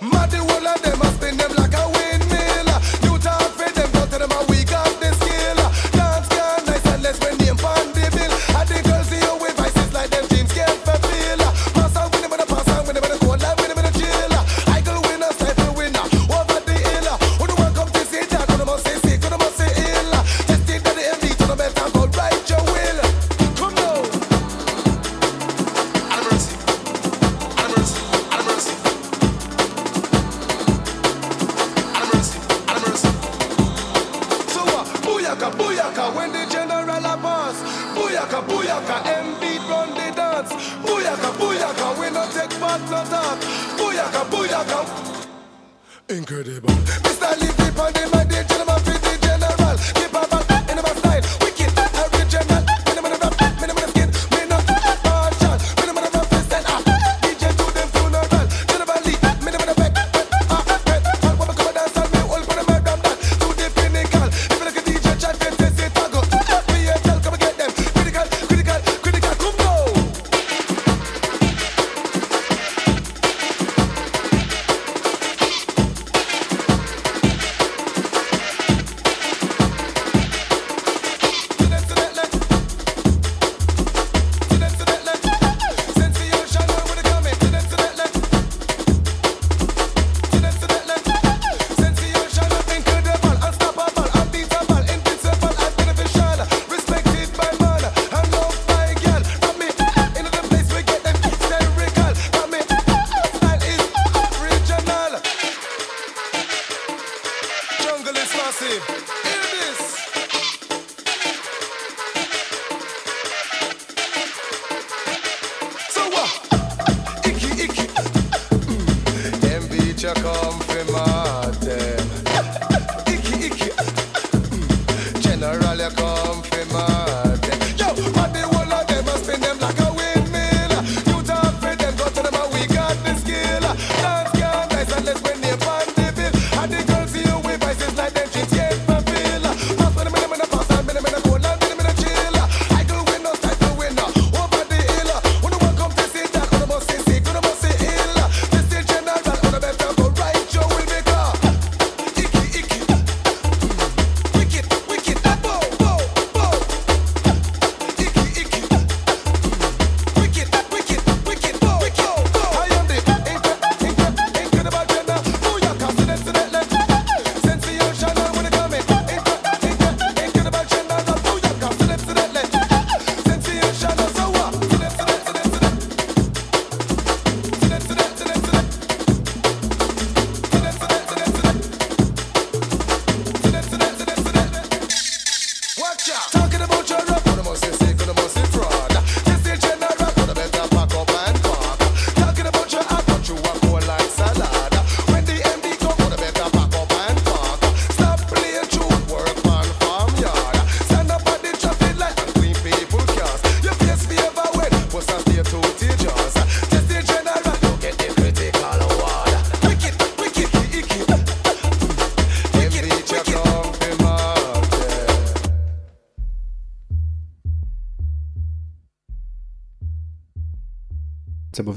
[0.02, 1.05] Mad the whole of them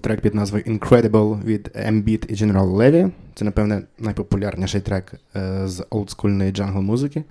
[0.09, 3.10] трек під назвою Incredible від M-Beat і General Levy.
[3.35, 7.24] Це, напевне, найпопулярніший трек е, з олдскульної джангл музики.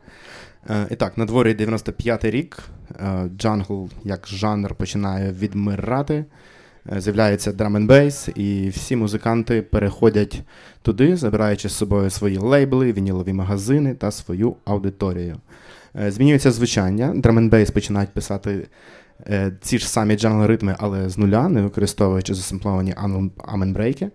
[0.69, 2.57] Е, і так, на дворі 95-й рік.
[2.99, 6.25] Е, джангл як жанр починає відмирати.
[6.97, 10.41] З'являється and bass, і всі музиканти переходять
[10.81, 15.37] туди, забираючи з собою свої лейбли, вінілові магазини та свою аудиторію.
[16.07, 17.13] Змінюється звучання.
[17.13, 18.67] And bass починають писати
[19.61, 22.95] ці ж самі джангл-ритми, але з нуля, не використовуючи засимпловані
[23.37, 24.09] аменбрейки.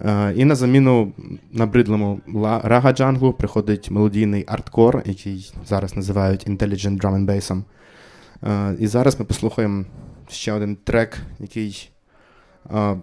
[0.00, 1.12] Е, І на заміну
[1.52, 2.20] набридлому
[2.62, 7.62] рага джанглу приходить мелодійний арткор, який зараз називають Intelligent Drum and Bass.
[8.44, 9.84] Е, І зараз ми послухаємо
[10.28, 11.90] ще один трек, який
[12.74, 12.96] е,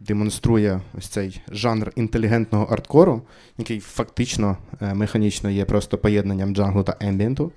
[0.00, 3.22] демонструє ось цей жанр інтелігентного арткору,
[3.58, 7.52] який фактично е, механічно є просто поєднанням джанглу та ембієнту.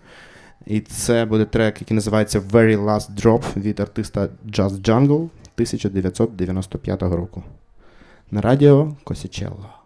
[0.66, 7.44] І це буде трек, який називається Very Last Drop від артиста Just Jungle 1995 року.
[8.32, 9.77] На радіо Косічелло.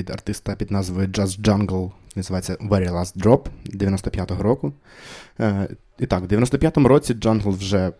[0.00, 4.72] Від артиста під назвою Just Jungle, називається Very Last Drop 95-го року.
[5.40, 5.68] Е,
[5.98, 7.92] І так, в 95-му році Jungle вже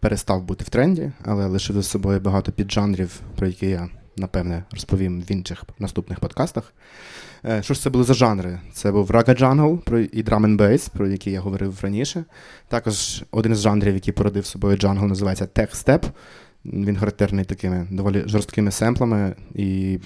[0.00, 5.20] перестав бути в тренді, але лишив за собою багато піджанрів, про які я, напевне, розповім
[5.22, 6.72] в інших наступних подкастах.
[7.44, 8.60] Е, Що ж це були за жанри?
[8.72, 12.24] Це був Jungle про- і Drum Bass, про які я говорив раніше.
[12.68, 16.02] Також один з жанрів, який породив собою Jungle, називається Tech Step.
[16.64, 19.98] Він характерний такими доволі жорсткими семплами і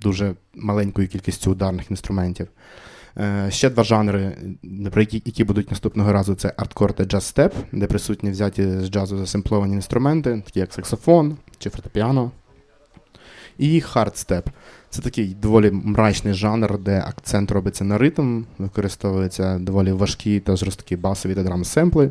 [0.00, 2.48] дуже маленькою кількістю ударних інструментів.
[3.18, 4.36] Е, Ще два жанри,
[4.92, 9.18] про які, які будуть наступного разу, це арткор та джаз-степ, де присутні взяті з джазу
[9.18, 12.30] засемпловані інструменти, такі як саксофон чи фортепіано.
[13.58, 14.48] І хардстеп.
[14.90, 20.96] Це такий доволі мрачний жанр, де акцент робиться на ритм, використовуються доволі важкі та жорсткі
[20.96, 22.10] басові та драм-семпли.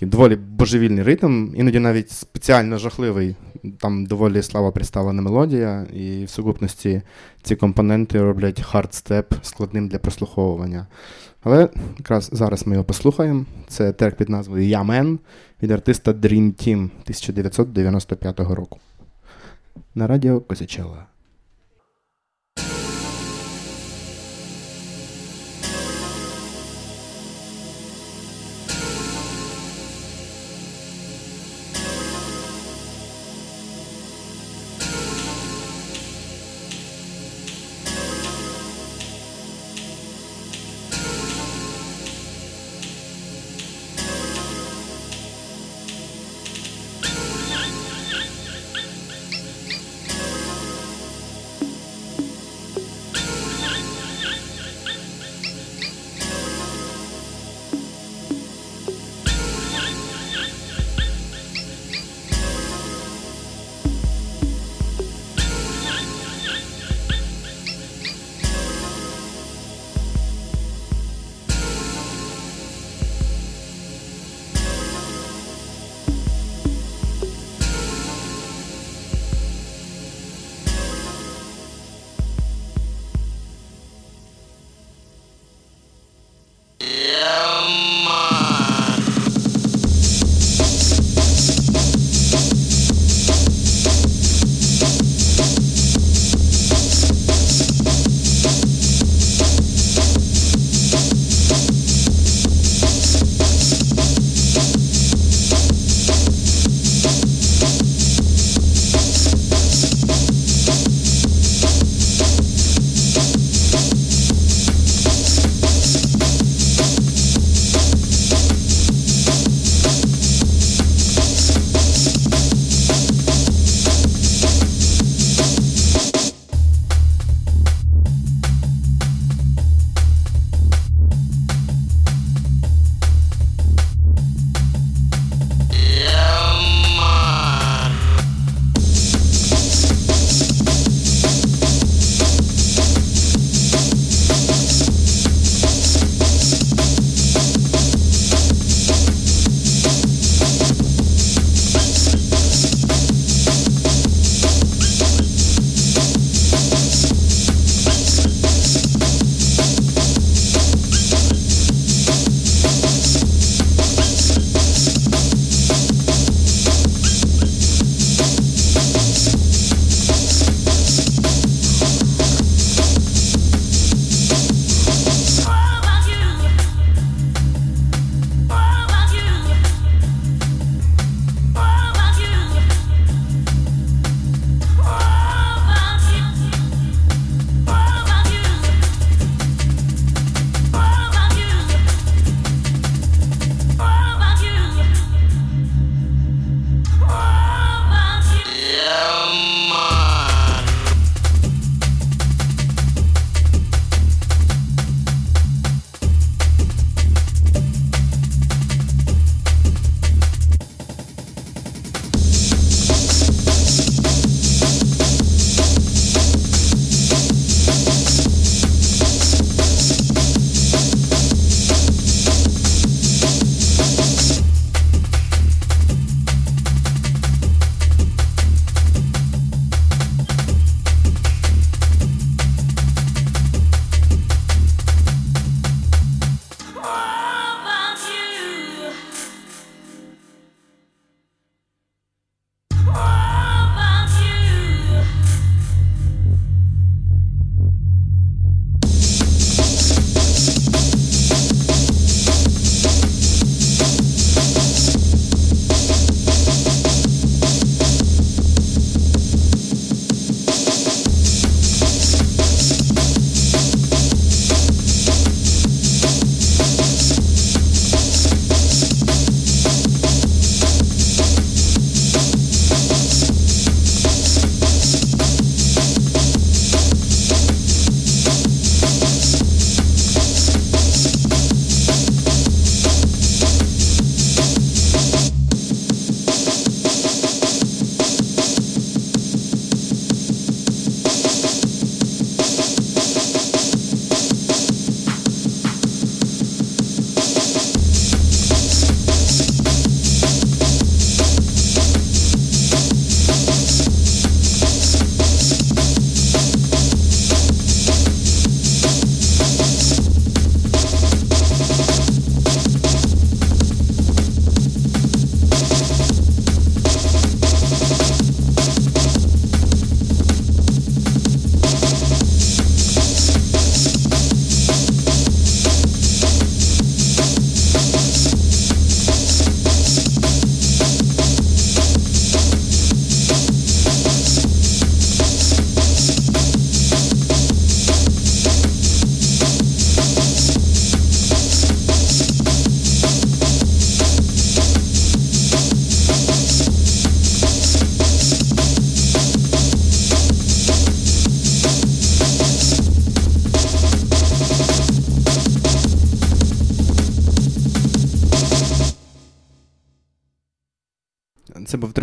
[0.00, 3.36] Доволі божевільний ритм, іноді навіть спеціально жахливий.
[3.80, 7.02] Там доволі слабо представлена мелодія, і в сукупності
[7.42, 10.86] ці компоненти роблять хардстеп складним для прослуховування.
[11.42, 11.68] Але
[11.98, 13.44] якраз зараз ми його послухаємо.
[13.68, 15.18] Це трек під назвою Yeah Man
[15.62, 18.78] від артиста Dream Team 1995 року.
[19.94, 21.13] На радіо Козячела.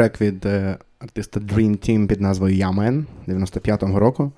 [0.01, 4.31] Трек від е, артиста Dream Team під назвою Yeah Man 95-го року.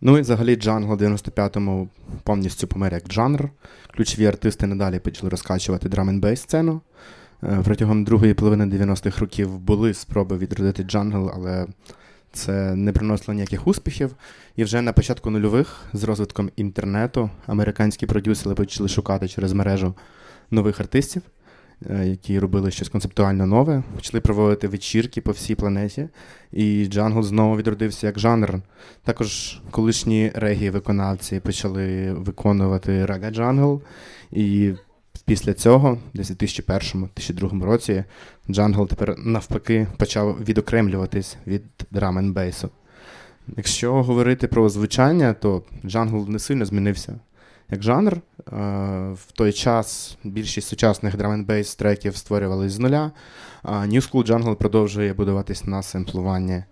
[0.00, 1.88] Ну і взагалі джангл в 95-му
[2.22, 3.48] повністю помер як жанр.
[3.94, 6.80] Ключові артисти надалі почали розкачувати драм-н-бейс сцену.
[7.42, 11.66] Е, Протягом другої половини 90-х років були спроби відродити джангл, але
[12.32, 14.14] це не приносило ніяких успіхів.
[14.56, 19.94] І вже на початку нульових, з розвитком інтернету, американські продюсери почали шукати через мережу
[20.50, 21.22] нових артистів,
[22.04, 26.08] які робили щось концептуально нове, почали проводити вечірки по всій планеті,
[26.52, 28.60] і джангл знову відродився як жанр.
[29.04, 33.80] Також колишні регі-виконавці почали виконувати рега-джангл,
[34.32, 34.72] і
[35.24, 38.04] після цього, десь у 2001-2002 році,
[38.50, 42.70] джангл тепер навпаки почав відокремлюватись від драм-н-бейсу.
[43.56, 47.20] Якщо говорити про звучання, то джангл не сильно змінився.
[47.70, 48.20] Як жанр, е,
[49.12, 53.10] в той час більшість сучасних драм бейс треків створювалися з нуля,
[53.64, 56.64] New School Jungle продовжує будуватись на семплуванні.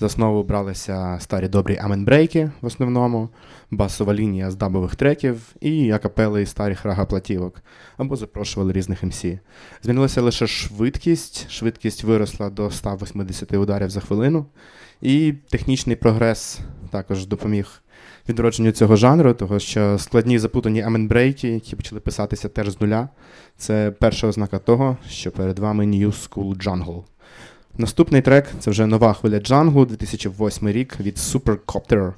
[0.00, 3.28] За основу бралися старі добрі аменбрейки в основному,
[3.70, 7.62] басова лінія з дабових треків і акапели старих рага-платівок,
[7.96, 9.24] або запрошували різних МС.
[9.82, 14.46] Змінилася лише швидкість, швидкість виросла до 180 ударів за хвилину,
[15.00, 16.60] і технічний прогрес
[16.90, 17.82] також допоміг
[18.28, 23.08] відродженню цього жанру, того що складні запутані аменбрейки, які почали писатися теж з нуля,
[23.56, 27.02] це перша ознака того, що перед вами New School Jungle.
[27.80, 32.12] Наступний трек це вже нова хвиля джангу, 2008 рік від Supercopter,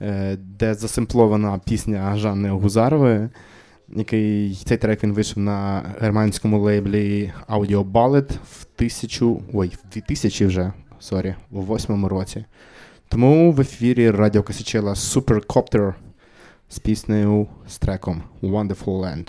[0.00, 3.28] е, де засимплована пісня Жанни Гузарової.
[3.88, 10.46] Який цей трек він вийшов на германському лейблі Audio Ballad в тисячу, ой, в 2000
[10.46, 12.44] вже, sorry, у восьмому році.
[13.08, 15.94] Тому в ефірі Радіо Касічела Supercopter
[16.68, 19.28] з піснею з треком Wonderful Land.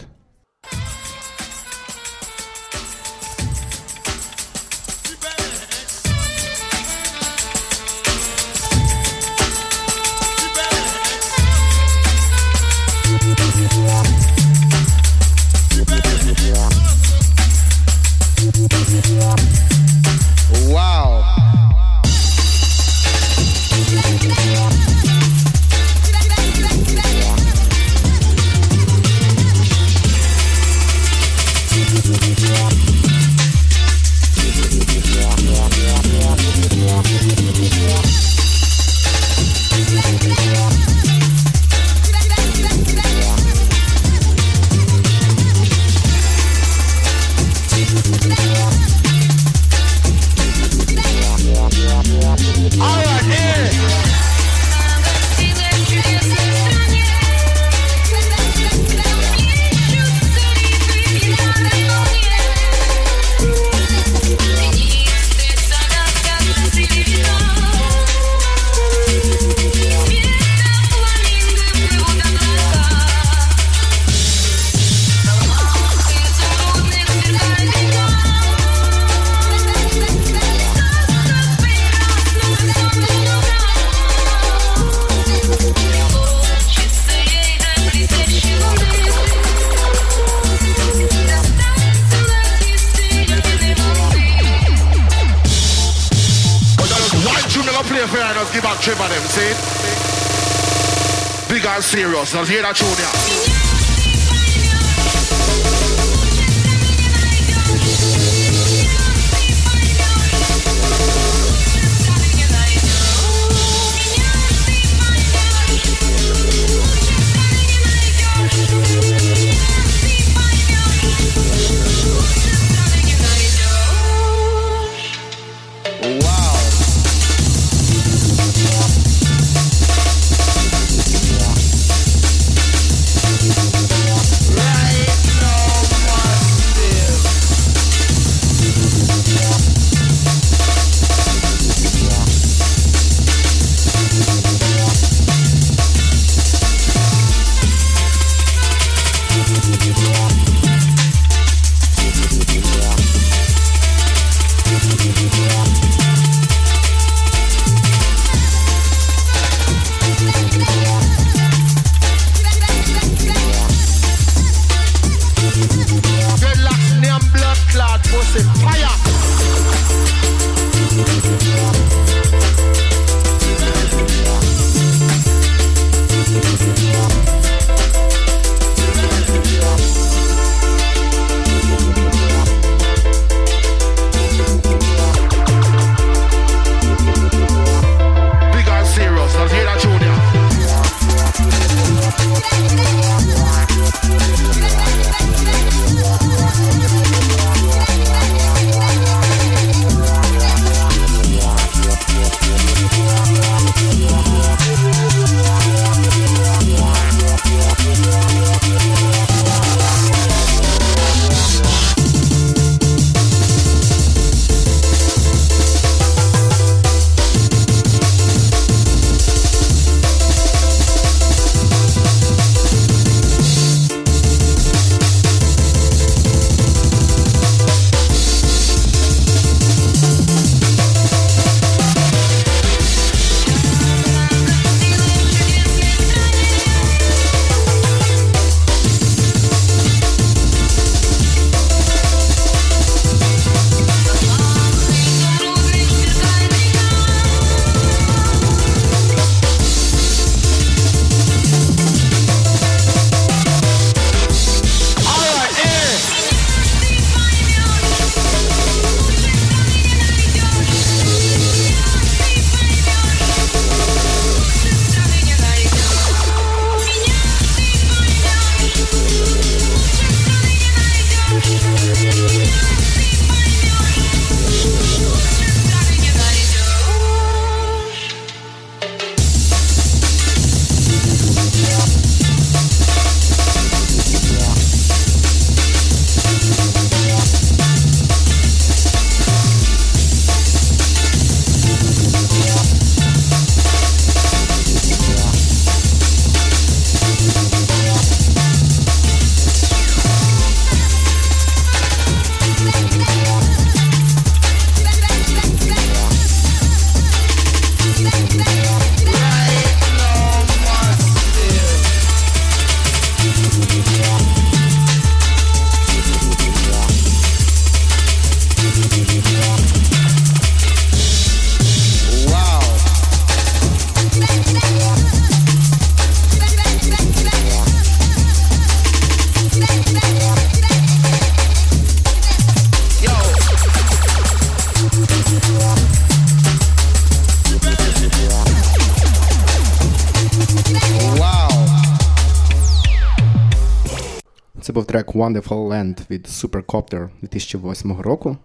[345.15, 348.37] Wonderful Land від Supercopter 2008 року.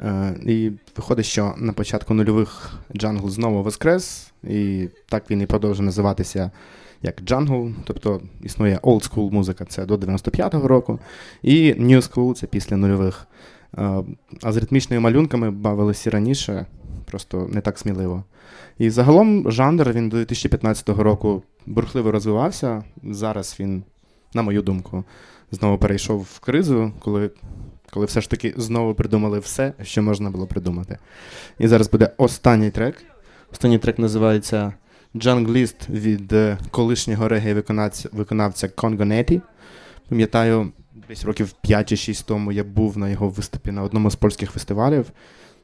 [0.00, 5.86] Е, І виходить, що на початку нульових Джангл знову воскрес, і так він і продовжує
[5.86, 6.50] називатися
[7.02, 10.98] як Джангл, тобто існує old school музика, це до 95-го року,
[11.42, 13.26] і New School це після нульових.
[13.78, 14.02] Е,
[14.42, 16.66] А з ритмічними малюнками бавилися раніше,
[17.04, 18.24] просто не так сміливо.
[18.78, 22.84] І загалом жанр він до 2015 року бурхливо розвивався.
[23.10, 23.82] Зараз він,
[24.34, 25.04] на мою думку,
[25.50, 27.30] знову перейшов в кризу, коли,
[27.90, 30.98] коли все ж таки знову придумали все, що можна було придумати.
[31.58, 33.02] І зараз буде останній трек.
[33.52, 34.72] Останній трек називається
[35.16, 39.40] Джангліст від е, колишнього регіо виконавця, виконавця Конго Неті.
[40.08, 40.72] Пам'ятаю,
[41.08, 44.50] десь років 5 чи 6 тому я був на його виступі на одному з польських
[44.50, 45.06] фестивалів.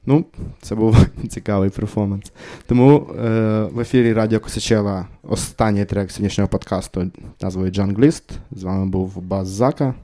[0.07, 0.25] Ну,
[0.63, 0.97] це був
[1.31, 2.33] цікавий перформанс.
[2.67, 7.11] Тому е, в ефірі Радіо Косичела останній трек сьогоднішнього подкасту
[7.41, 8.25] назвою Джангліст.
[8.51, 9.95] З вами був Баз Зака.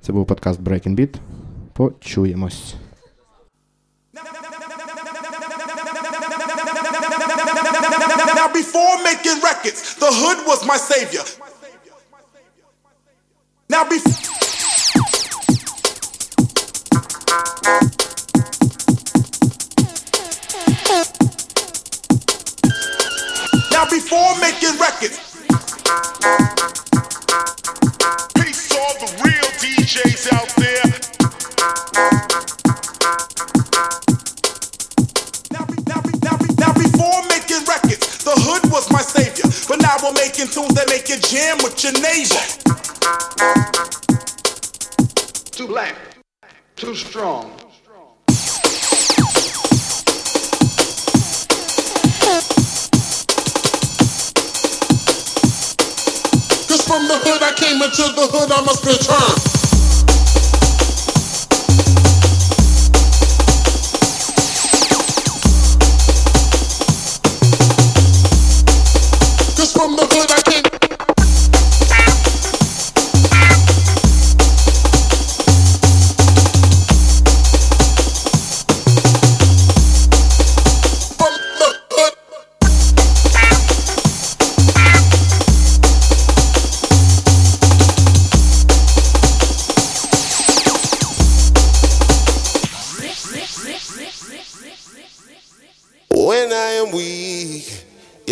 [0.00, 1.14] Це був подкаст Breaking Beat.
[1.72, 2.74] Почуємось.
[8.64, 11.24] Before making records, the hood was my savior.
[13.68, 14.27] Now, before.
[23.90, 25.18] Before making records.
[28.34, 30.88] Peace all the real DJs out there.
[35.52, 35.64] Now,
[36.72, 39.44] before making records, the hood was my savior.
[39.68, 42.44] But now we're making tunes that make you jam with your neighbor.
[45.50, 45.96] Too black,
[46.76, 47.67] too strong.
[56.88, 59.47] From the hood I came into the hood I must return.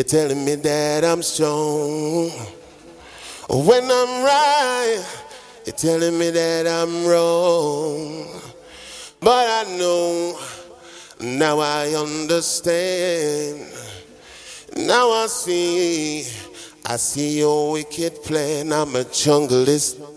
[0.06, 2.30] Telling me that I'm strong.
[3.50, 5.04] When I'm right,
[5.64, 8.40] you're telling me that I'm wrong.
[9.18, 10.38] But I know,
[11.20, 13.66] now I understand.
[14.76, 16.20] Now I see,
[16.84, 18.72] I see your wicked plan.
[18.72, 20.15] I'm a junglist.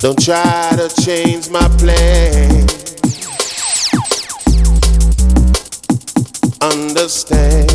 [0.00, 2.66] Don't try to change my plan.
[6.62, 7.70] Understand.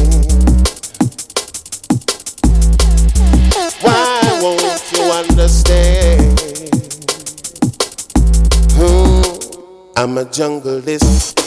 [3.81, 6.39] Why won't you understand?
[8.73, 9.21] Hmm,
[9.95, 11.44] I'm a junglist.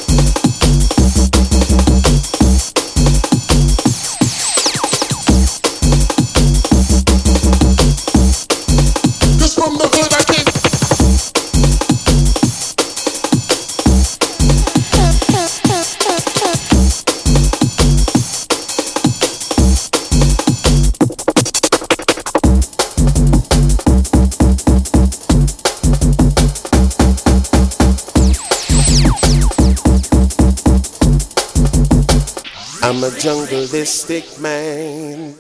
[32.89, 35.35] I'm a jungleistic man.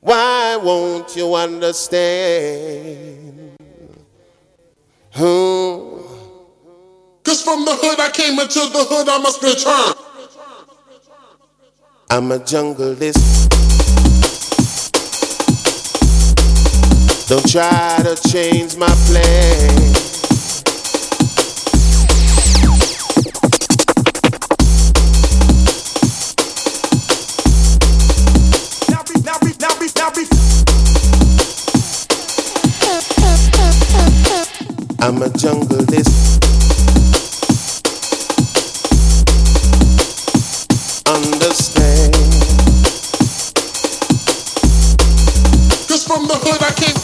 [0.00, 2.00] Why won't you understand?
[5.12, 6.02] Hmm.
[7.22, 9.94] Cause from the hood I came into the hood I must return.
[12.10, 13.50] I'm a jungleist.
[17.28, 20.11] Don't try to change my plan.
[35.04, 36.38] I'm a jungleist.
[41.08, 42.14] Understand.
[45.88, 46.98] Cause from the hood I came.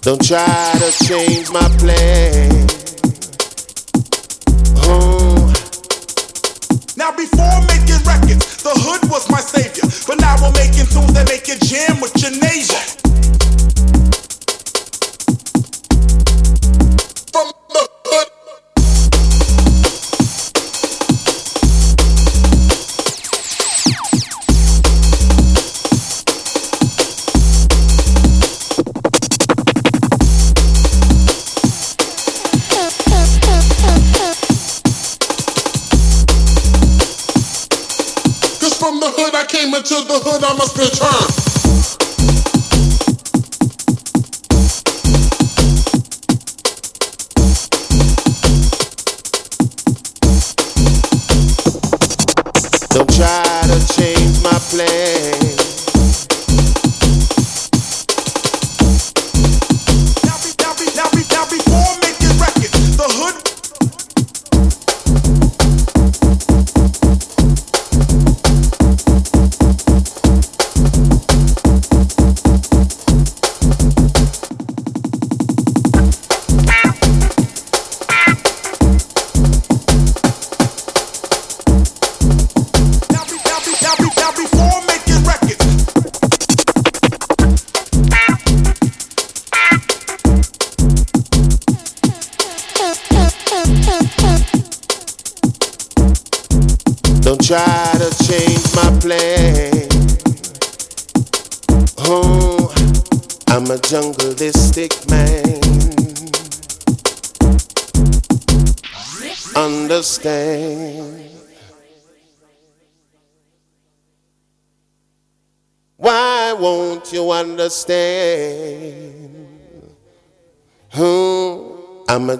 [0.00, 2.66] Don't try to change my plan.
[4.88, 5.52] Oh,
[6.96, 9.84] Now before making records, the hood was my savior.
[10.06, 13.03] But now we're making tunes that make you jam with your neighbor.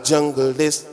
[0.05, 0.86] jungle this.